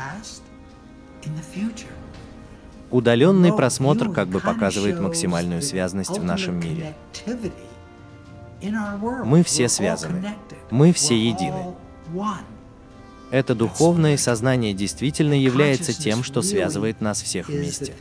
[2.91, 6.95] Удаленный просмотр как бы показывает максимальную связность в нашем мире.
[9.24, 10.34] Мы все связаны.
[10.72, 11.76] Мы все едины.
[13.32, 17.93] Это духовное сознание действительно является тем, что связывает нас всех вместе.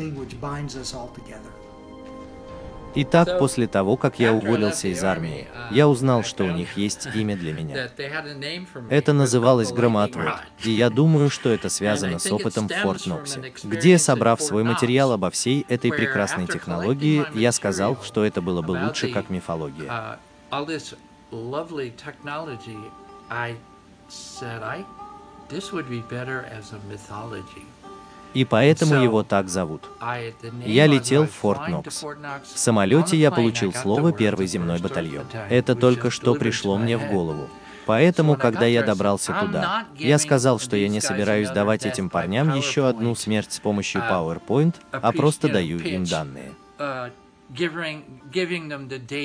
[2.94, 7.36] Итак, после того, как я уволился из армии, я узнал, что у них есть имя
[7.36, 7.90] для меня.
[8.90, 10.34] Это называлось громоотвод,
[10.64, 15.12] и я думаю, что это связано с опытом в Форт Ноксе, где, собрав свой материал
[15.12, 20.18] обо всей этой прекрасной технологии, я сказал, что это было бы лучше как мифология.
[28.34, 29.82] И поэтому его так зовут.
[30.64, 32.02] Я летел в Форт Нокс.
[32.02, 35.26] В самолете я получил слово «Первый земной батальон».
[35.48, 37.48] Это только что пришло мне в голову.
[37.86, 42.86] Поэтому, когда я добрался туда, я сказал, что я не собираюсь давать этим парням еще
[42.86, 46.52] одну смерть с помощью PowerPoint, а просто даю им данные.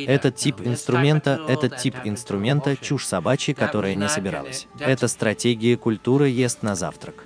[0.07, 4.67] Этот тип инструмента, этот тип инструмента– чушь собачья, которая не собиралась.
[4.79, 7.25] Это стратегия культуры ест на завтрак.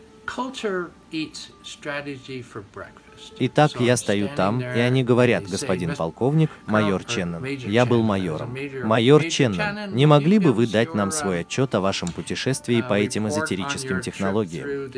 [3.39, 7.45] Итак, я стою там, и они говорят, господин полковник, майор Ченнон.
[7.45, 8.55] Я был майором.
[8.83, 13.27] Майор Ченнон, не могли бы вы дать нам свой отчет о вашем путешествии по этим
[13.27, 14.91] эзотерическим технологиям?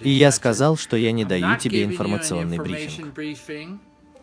[0.00, 3.14] И я сказал, что я не даю тебе информационный брифинг.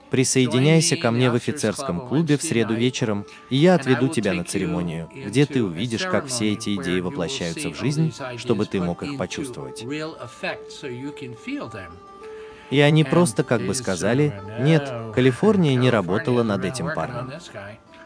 [0.10, 5.10] Присоединяйся ко мне в офицерском клубе в среду вечером, и я отведу тебя на церемонию,
[5.14, 9.86] где ты увидишь, как все эти идеи воплощаются в жизнь, чтобы ты мог их почувствовать.
[12.72, 17.32] И они просто как бы сказали, нет, Калифорния не работала над этим парнем.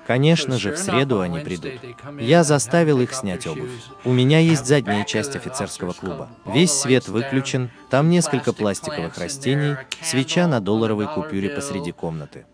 [0.10, 1.74] Конечно же, в среду они придут.
[2.20, 3.70] Я заставил их снять обувь.
[4.04, 6.30] У меня есть задняя часть офицерского клуба.
[6.48, 12.48] Весь свет выключен, там несколько пластиковых растений, свеча на долларовой купюре посреди комнаты.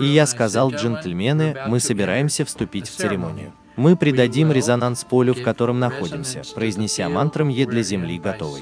[0.00, 3.52] И я сказал, джентльмены, мы собираемся вступить в церемонию.
[3.76, 8.60] Мы придадим резонанс полю, в котором находимся, произнеся мантрам «Е для земли готовый».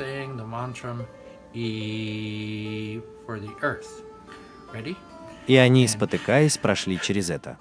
[4.72, 4.94] Ready?
[5.46, 7.58] И они, спотыкаясь, прошли через это.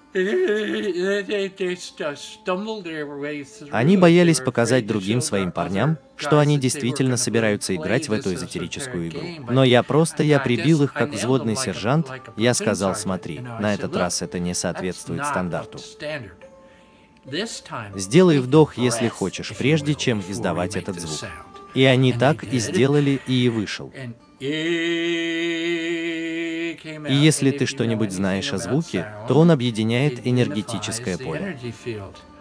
[3.72, 9.22] Они боялись показать другим своим парням, что они действительно собираются играть в эту эзотерическую игру.
[9.50, 12.08] Но я просто, я прибил их как взводный сержант,
[12.38, 15.80] я сказал, смотри, на этот раз это не соответствует стандарту.
[17.96, 21.30] Сделай вдох, если хочешь, прежде чем издавать этот звук.
[21.76, 23.92] И они так и сделали, и вышел.
[27.08, 31.58] И если ты что-нибудь знаешь о звуке, то он объединяет энергетическое поле.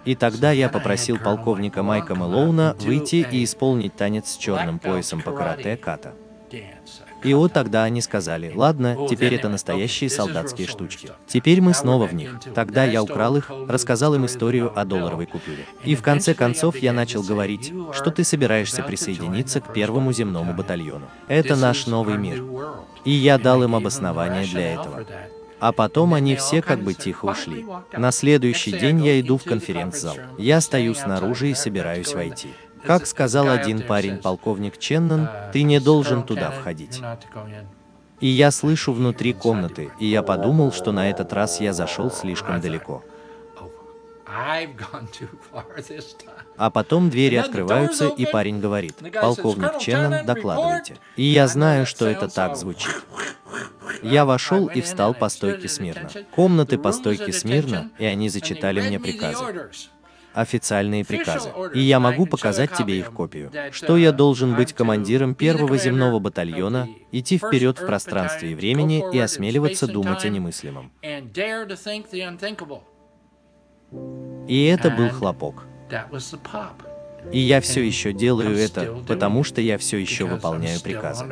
[0.04, 5.32] И тогда я попросил полковника Майка Мэлоуна выйти и исполнить танец с черным поясом по
[5.32, 6.14] карате ката.
[7.22, 11.10] И вот тогда они сказали, ладно, теперь это настоящие солдатские штучки.
[11.26, 12.38] Теперь мы снова в них.
[12.54, 15.66] Тогда я украл их, рассказал им историю о долларовой купюре.
[15.84, 21.08] И в конце концов я начал говорить, что ты собираешься присоединиться к первому земному батальону.
[21.26, 22.44] Это наш новый мир.
[23.04, 25.04] И я дал им обоснование для этого.
[25.60, 27.66] А потом они все как бы тихо ушли.
[27.92, 30.16] На следующий день я иду в конференц-зал.
[30.38, 32.50] Я стою снаружи и собираюсь войти.
[32.84, 37.00] Как сказал один парень, полковник Ченнон, ты не должен туда входить.
[38.20, 42.60] И я слышу внутри комнаты, и я подумал, что на этот раз я зашел слишком
[42.60, 43.04] далеко.
[46.56, 50.96] А потом двери открываются, и парень говорит, полковник Ченнон, докладывайте.
[51.16, 52.94] И я знаю, что это так звучит.
[54.02, 56.08] Я вошел и встал по стойке смирно.
[56.30, 59.70] Комнаты по стойке смирно, и они зачитали мне приказы
[60.40, 61.50] официальные приказы.
[61.74, 63.50] И я могу показать тебе их копию.
[63.72, 69.18] Что я должен быть командиром первого земного батальона, идти вперед в пространстве и времени и
[69.18, 70.92] осмеливаться думать о немыслимом.
[74.46, 75.66] И это был хлопок.
[77.32, 81.26] И я все еще делаю это, потому что я все еще выполняю приказы.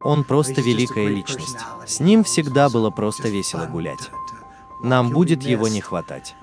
[0.00, 1.58] Он просто великая личность.
[1.86, 4.10] С ним всегда было просто весело гулять.
[4.82, 6.34] Нам будет его не хватать.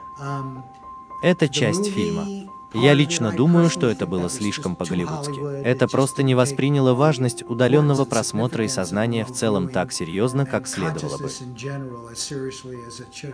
[1.24, 2.48] Это часть фильма.
[2.74, 5.64] Я лично думаю, что это было слишком по-голливудски.
[5.64, 11.18] Это просто не восприняло важность удаленного просмотра и сознания в целом так серьезно, как следовало
[11.18, 11.30] бы.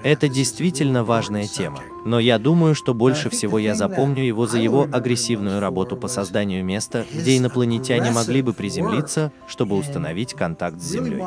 [0.04, 1.82] Это действительно важная тема.
[2.06, 6.64] Но я думаю, что больше всего я запомню его за его агрессивную работу по созданию
[6.64, 11.22] места, где инопланетяне могли бы приземлиться, чтобы установить контакт с Землей.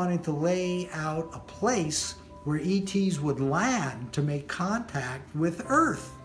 [2.47, 6.16] where ETs would land to make contact with Earth.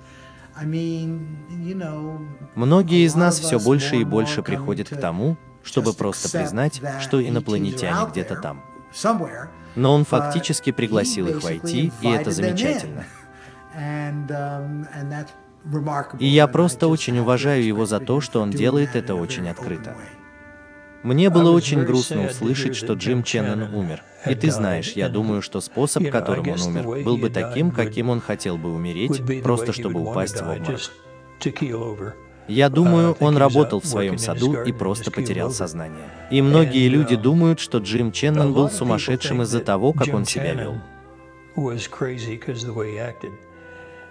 [2.56, 8.10] Многие из нас все больше и больше приходят к тому, чтобы просто признать, что инопланетяне
[8.10, 8.64] где-то там.
[9.76, 13.06] Но он фактически пригласил их войти, и это замечательно.
[13.74, 14.86] Um,
[16.20, 19.96] и я просто очень уважаю его за то, что он делает это очень открыто.
[21.04, 24.04] Мне было очень грустно услышать, что Джим Ченнон умер.
[24.28, 28.22] И ты знаешь, я думаю, что способ, которым он умер, был бы таким, каким он
[28.22, 30.82] хотел бы умереть, просто чтобы упасть в обморок.
[32.48, 36.10] Я думаю, он работал в своем саду и просто потерял сознание.
[36.30, 40.76] И многие люди думают, что Джим Ченнон был сумасшедшим из-за того, как он себя вел.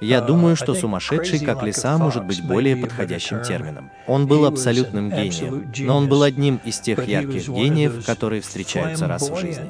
[0.01, 3.90] Я думаю, что сумасшедший, как лиса, может быть более подходящим термином.
[4.07, 9.28] Он был абсолютным гением, но он был одним из тех ярких гениев, которые встречаются раз
[9.28, 9.64] в жизни.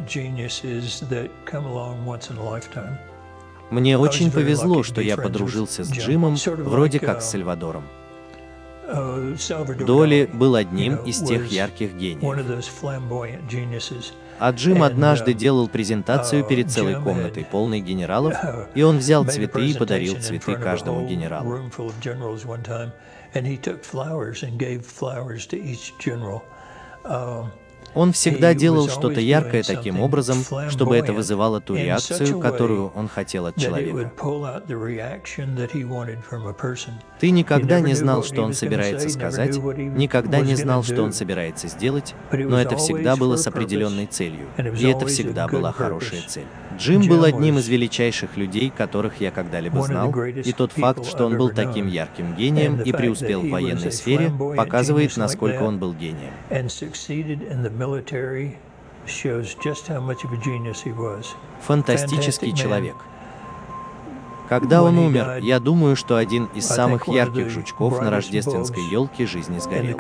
[3.71, 7.85] Мне очень повезло, что я подружился с Джимом, вроде как с Сальвадором.
[9.87, 12.23] Доли был одним из тех ярких гениев.
[14.41, 18.35] А Джим однажды делал презентацию перед целой комнатой, полной генералов,
[18.75, 21.71] и он взял цветы и подарил цветы каждому генералу.
[27.95, 30.39] Он всегда делал что-то яркое таким образом,
[30.69, 34.13] чтобы это вызывало ту реакцию, которую он хотел от человека.
[37.19, 42.15] Ты никогда не знал, что он собирается сказать, никогда не знал, что он собирается сделать,
[42.33, 46.47] но это всегда было с определенной целью, и это всегда была хорошая цель.
[46.79, 51.37] Джим был одним из величайших людей, которых я когда-либо знал, и тот факт, что он
[51.37, 56.33] был таким ярким гением и преуспел в военной сфере, показывает, насколько он был гением.
[61.63, 62.97] Фантастический человек.
[64.49, 69.61] Когда он умер, я думаю, что один из самых ярких жучков на рождественской елке жизни
[69.61, 69.97] сгорел.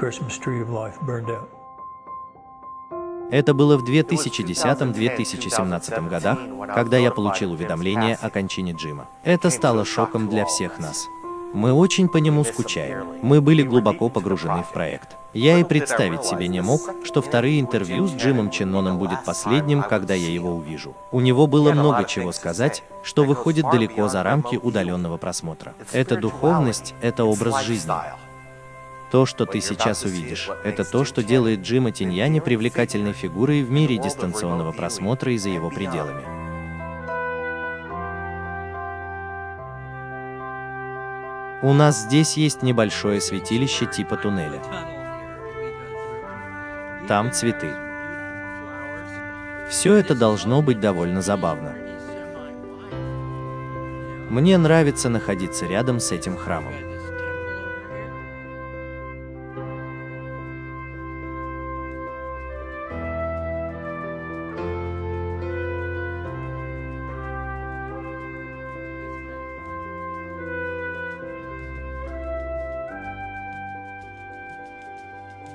[3.30, 6.40] Это было в 2010-2017 годах,
[6.74, 9.06] когда я получил уведомление о кончине Джима.
[9.22, 11.06] Это стало шоком для всех нас.
[11.54, 13.06] Мы очень по нему скучаем.
[13.22, 15.19] Мы были глубоко погружены в проект.
[15.32, 20.12] Я и представить себе не мог, что вторые интервью с Джимом Ченноном будет последним, когда
[20.14, 20.96] я его увижу.
[21.12, 25.74] У него было много чего сказать, что выходит далеко за рамки удаленного просмотра.
[25.92, 27.92] Это духовность, это образ жизни.
[29.12, 33.98] То, что ты сейчас увидишь, это то, что делает Джима Тиньяни привлекательной фигурой в мире
[33.98, 36.22] дистанционного просмотра и за его пределами.
[41.62, 44.99] У нас здесь есть небольшое святилище типа туннеля.
[47.10, 47.66] Там цветы.
[49.68, 51.74] Все это должно быть довольно забавно.
[54.28, 56.72] Мне нравится находиться рядом с этим храмом.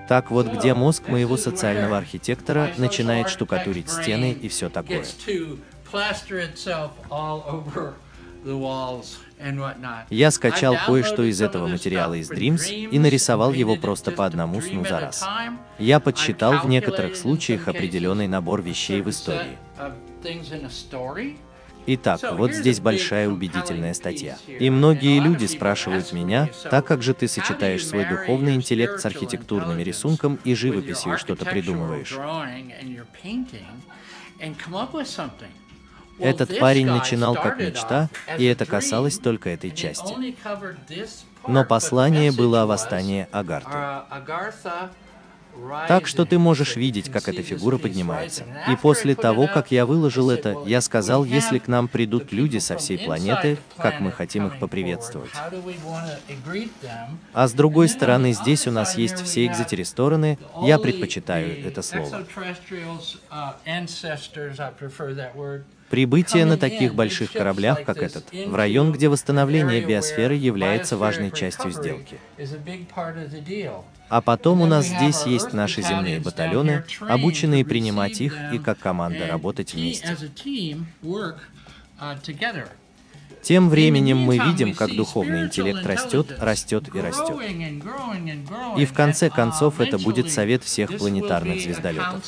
[0.08, 5.04] Так вот, где мозг моего социального архитектора начинает штукатурить стены и все такое.
[10.10, 14.86] Я скачал кое-что из этого материала из Dreams и нарисовал его просто по одному сну
[14.86, 15.26] за раз.
[15.80, 19.58] Я подсчитал в некоторых случаях определенный набор вещей в истории.
[21.88, 24.38] Итак, вот здесь большая убедительная статья.
[24.48, 29.80] И многие люди спрашивают меня, так как же ты сочетаешь свой духовный интеллект с архитектурным
[29.80, 32.18] рисунком и живописью что-то придумываешь.
[36.18, 40.14] Этот парень начинал как мечта, и это касалось только этой части.
[41.48, 43.78] Но послание было о восстании Агарты.
[45.88, 48.44] Так что ты можешь видеть, как эта фигура поднимается.
[48.70, 52.78] И после того, как я выложил это, я сказал, если к нам придут люди со
[52.78, 55.32] всей планеты, как мы хотим их поприветствовать.
[57.34, 62.26] А с другой стороны, здесь у нас есть все экзотеристороны, я предпочитаю это слово.
[65.90, 71.72] Прибытие на таких больших кораблях, как этот, в район, где восстановление биосферы является важной частью
[71.72, 72.18] сделки.
[74.10, 79.28] А потом у нас здесь есть наши земные батальоны, обученные принимать их и как команда
[79.28, 80.18] работать вместе.
[83.42, 87.38] Тем временем мы видим, как духовный интеллект растет, растет и растет.
[88.78, 92.24] И в конце концов это будет совет всех планетарных звездолетов.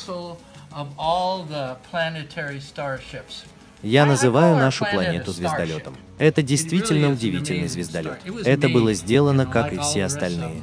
[3.82, 5.96] Я называю нашу планету звездолетом.
[6.18, 8.18] Это действительно удивительный звездолет.
[8.44, 10.62] Это было сделано, как и все остальные.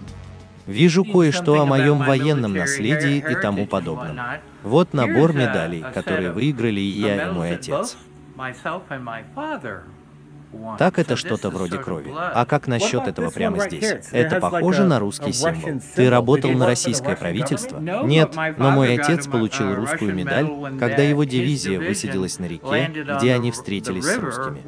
[0.66, 4.20] Вижу кое-что о моем военном наследии и тому подобном.
[4.64, 7.98] Вот набор медалей, которые выиграли я и мой отец.
[10.78, 12.12] Так это что-то вроде крови.
[12.16, 13.96] А как насчет этого прямо здесь?
[14.12, 15.82] Это похоже на русский символ.
[15.96, 17.80] Ты работал на российское правительство?
[17.80, 20.50] Нет, но мой отец получил русскую медаль,
[20.80, 24.62] когда его дивизия высадилась на реке, где они встретились с русскими.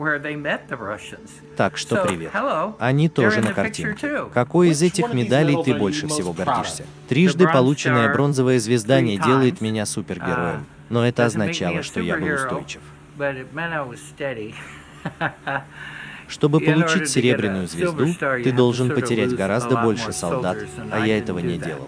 [1.56, 2.32] Так что привет.
[2.80, 4.26] Они тоже на картинке.
[4.34, 6.84] Какой из этих медалей ты больше всего гордишься?
[7.08, 12.82] Трижды полученная бронзовая звезда не делает меня супергероем, но это означало, что я был устойчив.
[16.28, 18.08] Чтобы получить серебряную звезду,
[18.44, 20.58] ты должен потерять гораздо больше солдат,
[20.92, 21.88] а я этого не делал.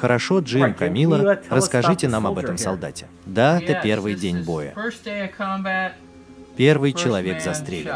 [0.00, 3.06] Хорошо, Джим, Камила, расскажите нам об этом солдате.
[3.24, 4.74] Да, это первый день боя.
[6.56, 7.94] Первый человек застрелен.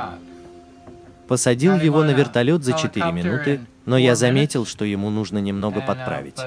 [1.26, 6.38] Посадил его на вертолет за 4 минуты, но я заметил, что ему нужно немного подправить.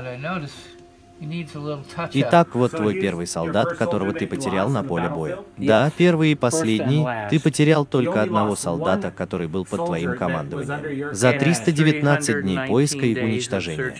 [2.13, 5.39] Итак, вот твой первый солдат, которого ты потерял на поле боя.
[5.57, 7.05] Да, первый и последний.
[7.29, 11.13] Ты потерял только одного солдата, который был под твоим командованием.
[11.13, 13.95] За 319 дней поиска и уничтожения.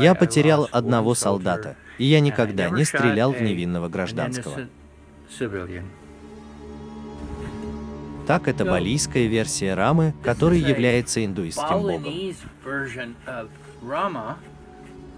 [0.00, 4.66] Я потерял одного солдата, и я никогда не стрелял в невинного гражданского.
[8.26, 12.04] Так, это балийская версия Рамы, который является индуистским богом.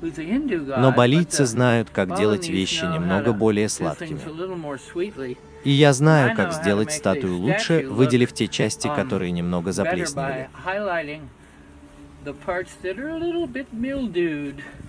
[0.03, 4.20] Но балийцы знают, как делать вещи немного более сладкими.
[5.64, 10.48] И я знаю, как сделать статую лучше, выделив те части, которые немного заплесневели.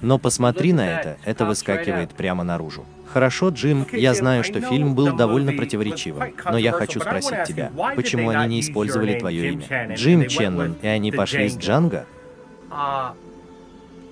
[0.01, 2.85] Но посмотри на это, это выскакивает прямо наружу.
[3.13, 8.29] Хорошо, Джим, я знаю, что фильм был довольно противоречивым, но я хочу спросить тебя, почему
[8.29, 9.95] они не использовали твое имя?
[9.95, 12.05] Джим Ченнон, и они пошли с Джанго?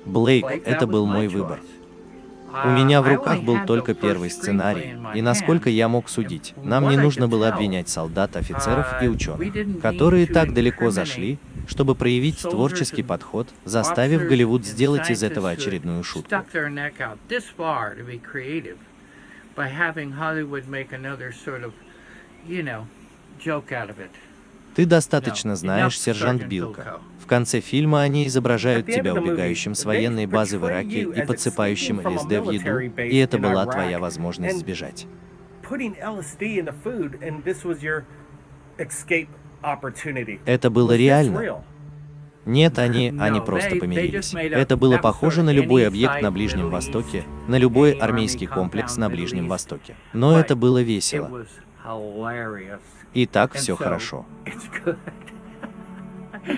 [0.10, 1.60] Блейк, это был мой выбор.
[2.66, 6.98] У меня в руках был только первый сценарий, и насколько я мог судить, нам не
[6.98, 11.38] нужно было обвинять солдат, офицеров и ученых, которые так далеко зашли,
[11.68, 16.30] чтобы проявить творческий подход, заставив Голливуд сделать из этого очередную шутку.
[24.80, 27.02] Ты достаточно знаешь сержант Билка.
[27.22, 32.32] В конце фильма они изображают тебя убегающим с военной базы в Ираке и подсыпающим ЛСД
[32.40, 35.06] в еду, и это была твоя возможность сбежать.
[40.46, 41.62] Это было реально.
[42.46, 44.34] Нет, они, они просто помирились.
[44.34, 49.50] Это было похоже на любой объект на Ближнем Востоке, на любой армейский комплекс на Ближнем
[49.50, 49.98] Востоке.
[50.14, 51.46] Но это было весело.
[53.14, 54.26] И так все хорошо.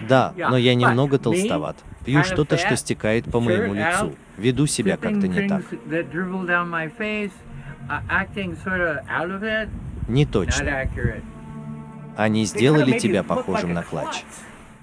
[0.07, 1.75] Да, но я немного толстоват.
[2.05, 4.15] Пью что-то, что стекает по моему лицу.
[4.38, 5.63] Веду себя как-то не так.
[10.07, 10.89] Не точно.
[12.15, 14.23] Они сделали тебя похожим на клатч.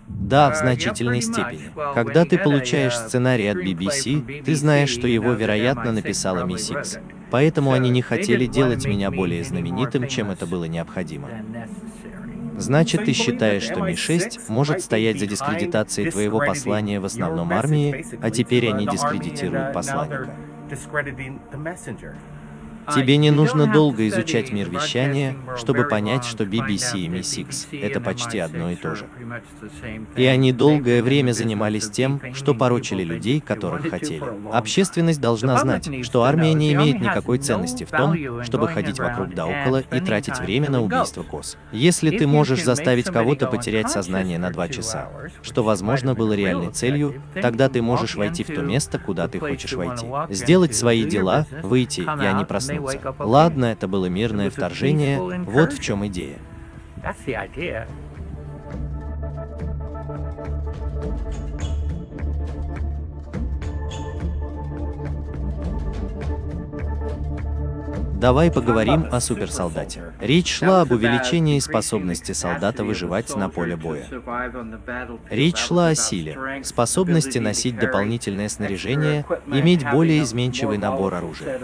[0.07, 1.71] Да, в значительной степени.
[1.95, 6.99] Когда ты получаешь сценарий от BBC, ты знаешь, что его, вероятно, написала Мисс Икс.
[7.31, 11.29] Поэтому они не хотели делать меня более знаменитым, чем это было необходимо.
[12.57, 18.31] Значит, ты считаешь, что Ми-6 может стоять за дискредитацией твоего послания в основном армии, а
[18.31, 20.35] теперь они дискредитируют посланника.
[22.95, 28.39] Тебе не нужно долго изучать мир вещания, чтобы понять, что BBC и Mi-6— это почти
[28.39, 29.07] одно и то же.
[30.17, 34.23] И они долгое время занимались тем, что порочили людей, которых хотели.
[34.53, 39.47] Общественность должна знать, что армия не имеет никакой ценности в том, чтобы ходить вокруг да
[39.47, 41.57] около и тратить время на убийство коз.
[41.73, 45.09] Если ты можешь заставить кого-то потерять сознание на два часа,
[45.43, 49.73] что, возможно, было реальной целью, тогда ты можешь войти в то место, куда ты хочешь
[49.73, 50.07] войти.
[50.31, 52.78] Сделать свои дела, выйти, и они проснутся.
[53.19, 56.39] Ладно, это было мирное вторжение, вот в чем идея.
[68.19, 70.03] Давай поговорим о суперсолдате.
[70.19, 74.07] Речь шла об увеличении способности солдата выживать на поле боя.
[75.31, 81.61] Речь шла о силе, способности носить дополнительное снаряжение, иметь более изменчивый набор оружия.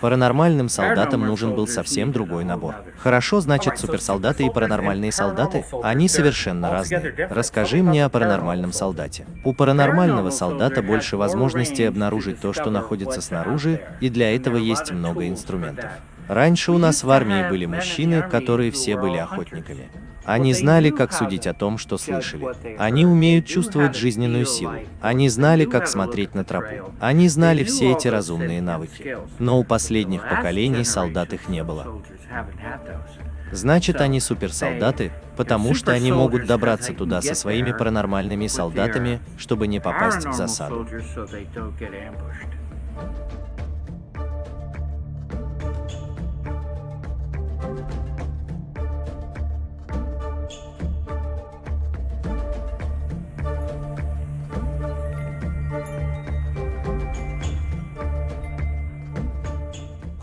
[0.00, 2.76] Паранормальным солдатам нужен был совсем другой набор.
[2.96, 7.26] Хорошо, значит, суперсолдаты и паранормальные солдаты, они совершенно разные.
[7.30, 9.26] Расскажи мне о паранормальном солдате.
[9.42, 15.26] У паранормального солдата больше возможностей обнаружить то, что находится снаружи, и для этого есть много
[15.26, 15.79] инструментов.
[16.28, 19.90] Раньше у нас в армии были мужчины, которые все были охотниками.
[20.24, 22.46] Они знали, как судить о том, что слышали.
[22.78, 24.74] Они умеют чувствовать жизненную силу.
[25.00, 26.92] Они знали, как смотреть на тропу.
[27.00, 29.16] Они знали все эти разумные навыки.
[29.38, 32.00] Но у последних поколений солдат их не было.
[33.50, 39.80] Значит, они суперсолдаты, потому что они могут добраться туда со своими паранормальными солдатами, чтобы не
[39.80, 40.86] попасть в засаду.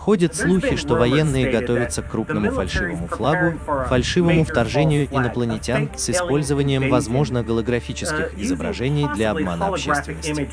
[0.07, 3.57] Ходят слухи, что военные готовятся к крупному фальшивому флагу,
[3.89, 10.49] фальшивому вторжению инопланетян с использованием, возможно, голографических изображений для обмана общественности.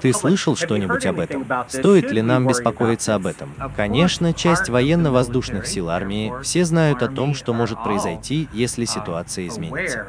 [0.00, 1.46] Ты слышал что-нибудь об этом?
[1.68, 3.54] Стоит ли нам беспокоиться об этом?
[3.76, 10.04] Конечно, часть военно-воздушных сил армии все знают о том, что может произойти, если ситуация изменится.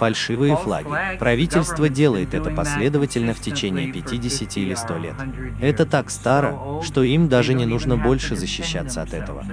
[0.00, 1.18] Фальшивые флаги.
[1.18, 5.14] Правительство делает это последовательно в течение 50 или 100 лет.
[5.60, 9.44] Это так старо, что им даже не нужно больше защищаться от этого.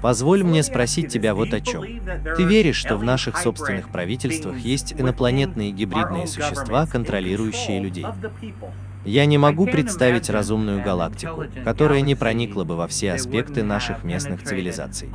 [0.00, 1.82] Позволь мне спросить тебя вот о чем.
[2.36, 8.06] Ты веришь, что в наших собственных правительствах есть инопланетные гибридные существа, контролирующие людей?
[9.04, 14.42] Я не могу представить разумную галактику, которая не проникла бы во все аспекты наших местных
[14.42, 15.10] цивилизаций.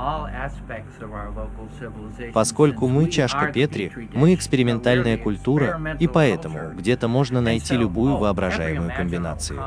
[2.33, 9.59] Поскольку мы чашка Петри, мы экспериментальная культура, и поэтому где-то можно найти любую воображаемую комбинацию.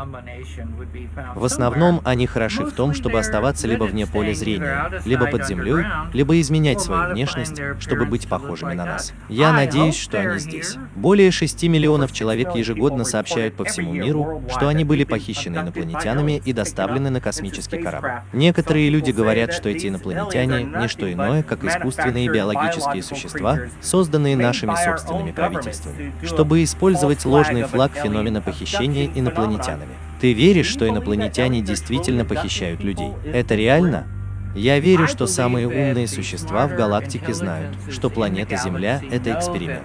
[1.34, 5.84] В основном они хороши в том, чтобы оставаться либо вне поля зрения, либо под землей,
[6.12, 9.12] либо изменять свою внешность, чтобы быть похожими на нас.
[9.28, 10.76] Я надеюсь, что они здесь.
[10.94, 16.42] Более 6 миллионов человек ежегодно сообщают по всему миру, миру, что они были похищены инопланетянами
[16.44, 18.22] и доставлены на космический корабль.
[18.32, 24.74] Некоторые люди говорят, что эти инопланетяне— не что иное, как искусственные биологические существа, созданные нашими
[24.74, 29.92] собственными правительствами, чтобы использовать ложный флаг феномена похищения инопланетянами.
[30.20, 33.10] Ты веришь, что инопланетяне действительно похищают людей?
[33.24, 34.06] Это реально?
[34.54, 39.82] Я верю, что самые умные существа в галактике знают, что планета Земля— это эксперимент.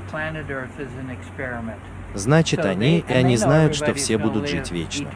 [2.18, 5.08] Значит, они, и они знают, что все будут жить вечно.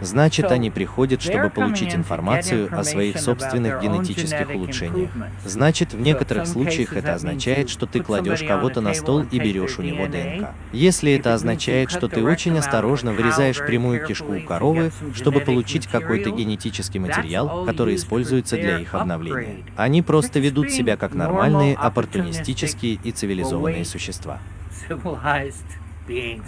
[0.00, 5.10] Значит, они приходят, чтобы получить информацию о своих собственных генетических улучшениях.
[5.44, 9.82] Значит, в некоторых случаях это означает, что ты кладешь кого-то на стол и берешь у
[9.82, 10.50] него ДНК.
[10.72, 16.30] Если это означает, что ты очень осторожно вырезаешь прямую кишку у коровы, чтобы получить какой-то
[16.30, 19.64] генетический материал, который используется для их обновления.
[19.76, 24.38] Они просто ведут себя как нормальные, оппортунистические и цивилизованные существа.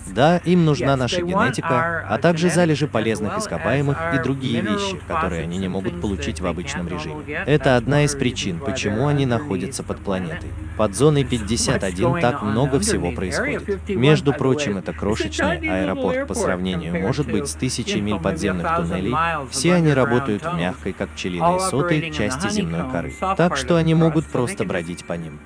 [0.08, 5.58] Да, им нужна наша генетика, а также залежи полезных ископаемых и другие вещи, которые они
[5.58, 7.24] не могут получить в обычном режиме.
[7.46, 10.50] Это одна из причин, почему они находятся под планетой.
[10.76, 13.88] Под зоной 51 так много всего происходит.
[13.88, 19.14] Между прочим, это крошечный аэропорт по сравнению, может быть, с тысячей миль подземных туннелей.
[19.50, 23.14] Все они работают в мягкой, как пчелиной сотой, части земной коры.
[23.36, 25.40] Так что они могут просто бродить по ним.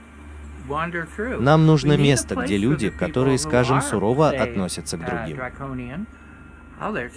[1.40, 5.38] Нам нужно место, где люди, которые, скажем, сурово относятся к другим.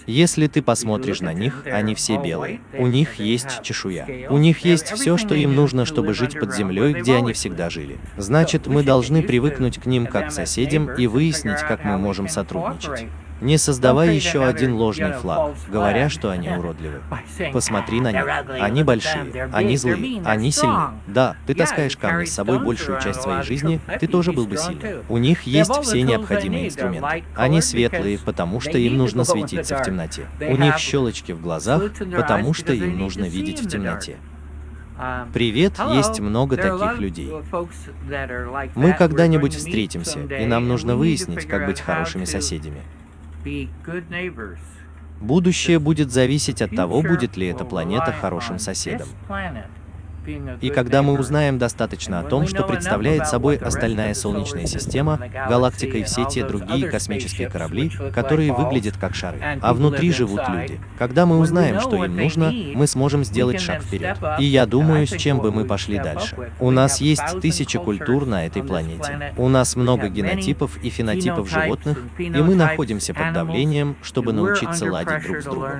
[0.08, 2.60] Если ты посмотришь на них, они все белые.
[2.78, 4.28] У них есть чешуя.
[4.30, 7.98] У них есть все, что им нужно, чтобы жить под землей, где они всегда жили.
[8.18, 13.08] Значит, мы должны привыкнуть к ним как к соседям и выяснить, как мы можем сотрудничать.
[13.44, 17.02] Не создавай еще один ложный флаг, говоря, что они уродливы.
[17.52, 18.26] Посмотри на них.
[18.60, 20.94] Они большие, они злые, они сильны.
[21.08, 25.04] Да, ты таскаешь камни с собой большую часть своей жизни, ты тоже был бы сильным.
[25.10, 27.24] У них есть все необходимые инструменты.
[27.36, 30.28] Они светлые, потому что им нужно светиться в темноте.
[30.40, 31.84] У них щелочки в глазах,
[32.16, 34.18] потому что им нужно видеть в темноте.
[35.34, 37.30] Привет, есть много таких людей.
[38.76, 42.82] Мы когда-нибудь встретимся, и нам нужно выяснить, как быть хорошими соседями.
[45.22, 49.08] Будущее будет зависеть от того, будет ли эта планета хорошим соседом.
[50.62, 55.20] И когда мы узнаем достаточно о том, что представляет собой остальная Солнечная система,
[55.50, 60.80] галактика и все те другие космические корабли, которые выглядят как шары, а внутри живут люди.
[60.98, 64.18] Когда мы узнаем, что им нужно, мы сможем сделать шаг вперед.
[64.40, 66.36] И я думаю, с чем бы мы пошли дальше.
[66.60, 69.34] У нас есть тысячи культур на этой планете.
[69.38, 75.24] У нас много генотипов и фенотипов животных, и мы находимся под давлением, чтобы научиться ладить
[75.24, 75.80] друг с другом.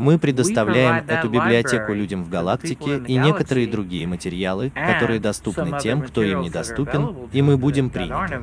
[0.00, 6.22] Мы предоставляем эту библиотеку людям в галактике и некоторые другие материалы, которые доступны тем, кто
[6.22, 8.40] им недоступен, и мы будем приняты.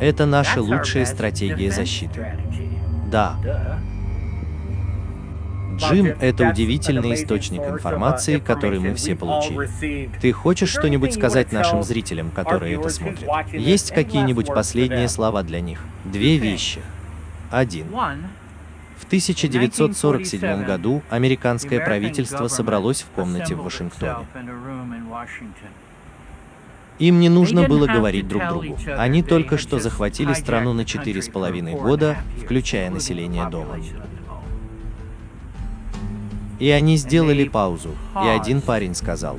[0.00, 2.34] Это наша лучшая стратегия защиты.
[3.10, 3.36] Да.
[5.76, 10.08] Джим— это удивительный источник информации, который мы все получили.
[10.18, 13.28] Ты хочешь что-нибудь сказать нашим зрителям, которые это смотрят?
[13.52, 15.84] Есть какие-нибудь последние слова для них?
[16.06, 16.80] Две вещи.
[17.50, 17.86] Один.
[19.06, 24.26] В 1947 году американское правительство собралось в комнате в Вашингтоне.
[26.98, 28.76] Им не нужно было говорить друг другу.
[28.98, 33.78] Они только что захватили страну на четыре с половиной года, включая население дома.
[36.58, 37.94] И они сделали паузу,
[38.24, 39.38] и один парень сказал,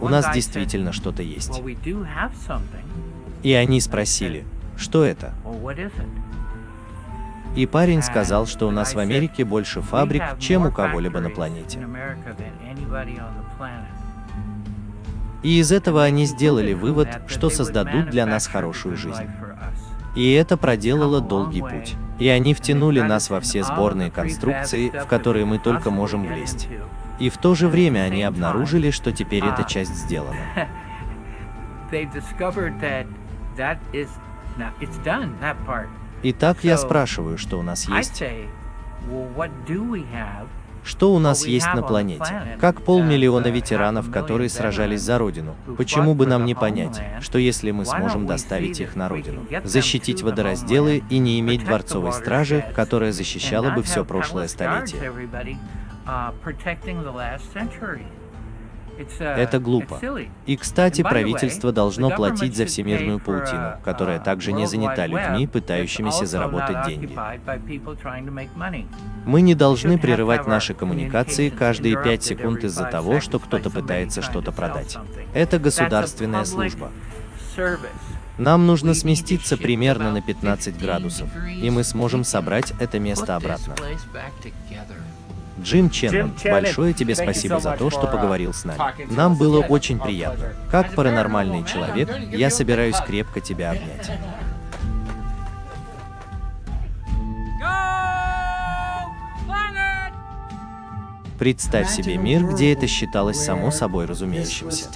[0.00, 1.60] «У нас действительно что-то есть».
[3.42, 4.44] И они спросили,
[4.76, 5.34] «Что это?»
[7.58, 11.84] И парень сказал, что у нас в Америке больше фабрик, чем у кого-либо на планете.
[15.42, 19.28] И из этого они сделали вывод, что создадут для нас хорошую жизнь.
[20.14, 21.96] И это проделало долгий путь.
[22.20, 26.68] И они втянули нас во все сборные конструкции, в которые мы только можем влезть.
[27.18, 30.38] И в то же время они обнаружили, что теперь эта часть сделана.
[36.22, 38.22] Итак, я спрашиваю, что у нас есть?
[40.84, 42.56] Что у нас есть на планете?
[42.60, 45.54] Как полмиллиона ветеранов, которые сражались за Родину?
[45.76, 51.02] Почему бы нам не понять, что если мы сможем доставить их на Родину, защитить водоразделы
[51.10, 55.12] и не иметь дворцовой стражи, которая защищала бы все прошлое столетие?
[59.18, 60.00] Это глупо.
[60.46, 66.86] И, кстати, правительство должно платить за всемирную паутину, которая также не занята людьми, пытающимися заработать
[66.86, 67.16] деньги.
[69.24, 74.52] Мы не должны прерывать наши коммуникации каждые пять секунд из-за того, что кто-то пытается что-то
[74.52, 74.96] продать.
[75.34, 76.90] Это государственная служба.
[78.38, 81.28] Нам нужно сместиться примерно на 15 градусов,
[81.60, 83.74] и мы сможем собрать это место обратно.
[85.62, 88.80] Джим Ченнон, большое тебе спасибо за то, что поговорил с нами.
[89.10, 90.52] Нам было очень приятно.
[90.70, 94.10] Как паранормальный человек, я собираюсь крепко тебя обнять.
[101.38, 104.86] Представь себе мир, где это считалось само собой разумеющимся.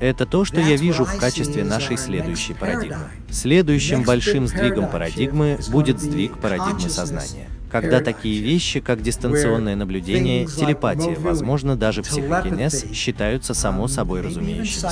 [0.00, 3.08] Это то, что я вижу в качестве нашей следующей парадигмы.
[3.30, 7.48] Следующим большим сдвигом парадигмы будет сдвиг парадигмы сознания
[7.80, 14.88] когда такие вещи, как дистанционное наблюдение, телепатия, возможно, даже психокинез, считаются само собой разумеющимся.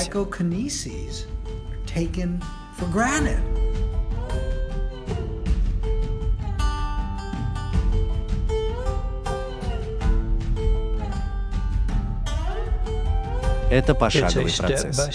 [13.70, 15.10] Это пошаговый процесс.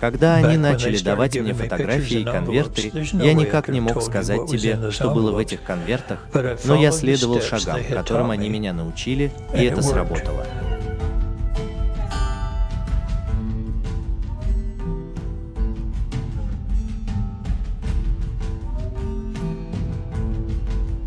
[0.00, 5.10] Когда они начали давать мне фотографии и конверты, я никак не мог сказать тебе, что
[5.10, 6.26] было в этих конвертах,
[6.64, 10.46] но я следовал шагам, которым они меня научили, и это сработало.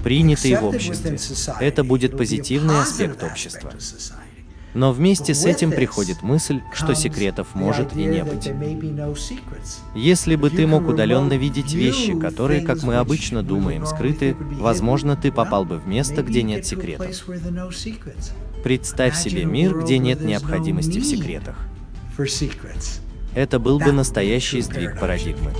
[0.03, 1.17] принятый в обществе.
[1.61, 3.71] Это будет позитивный аспект общества.
[4.73, 8.51] Но вместе с этим приходит мысль, что секретов может и не быть.
[9.95, 15.31] Если бы ты мог удаленно видеть вещи, которые, как мы обычно думаем, скрыты, возможно, ты
[15.31, 17.07] попал бы в место, где нет секретов.
[18.63, 21.57] Представь себе мир, где нет необходимости в секретах.
[23.35, 25.51] Это был бы настоящий сдвиг парадигмы.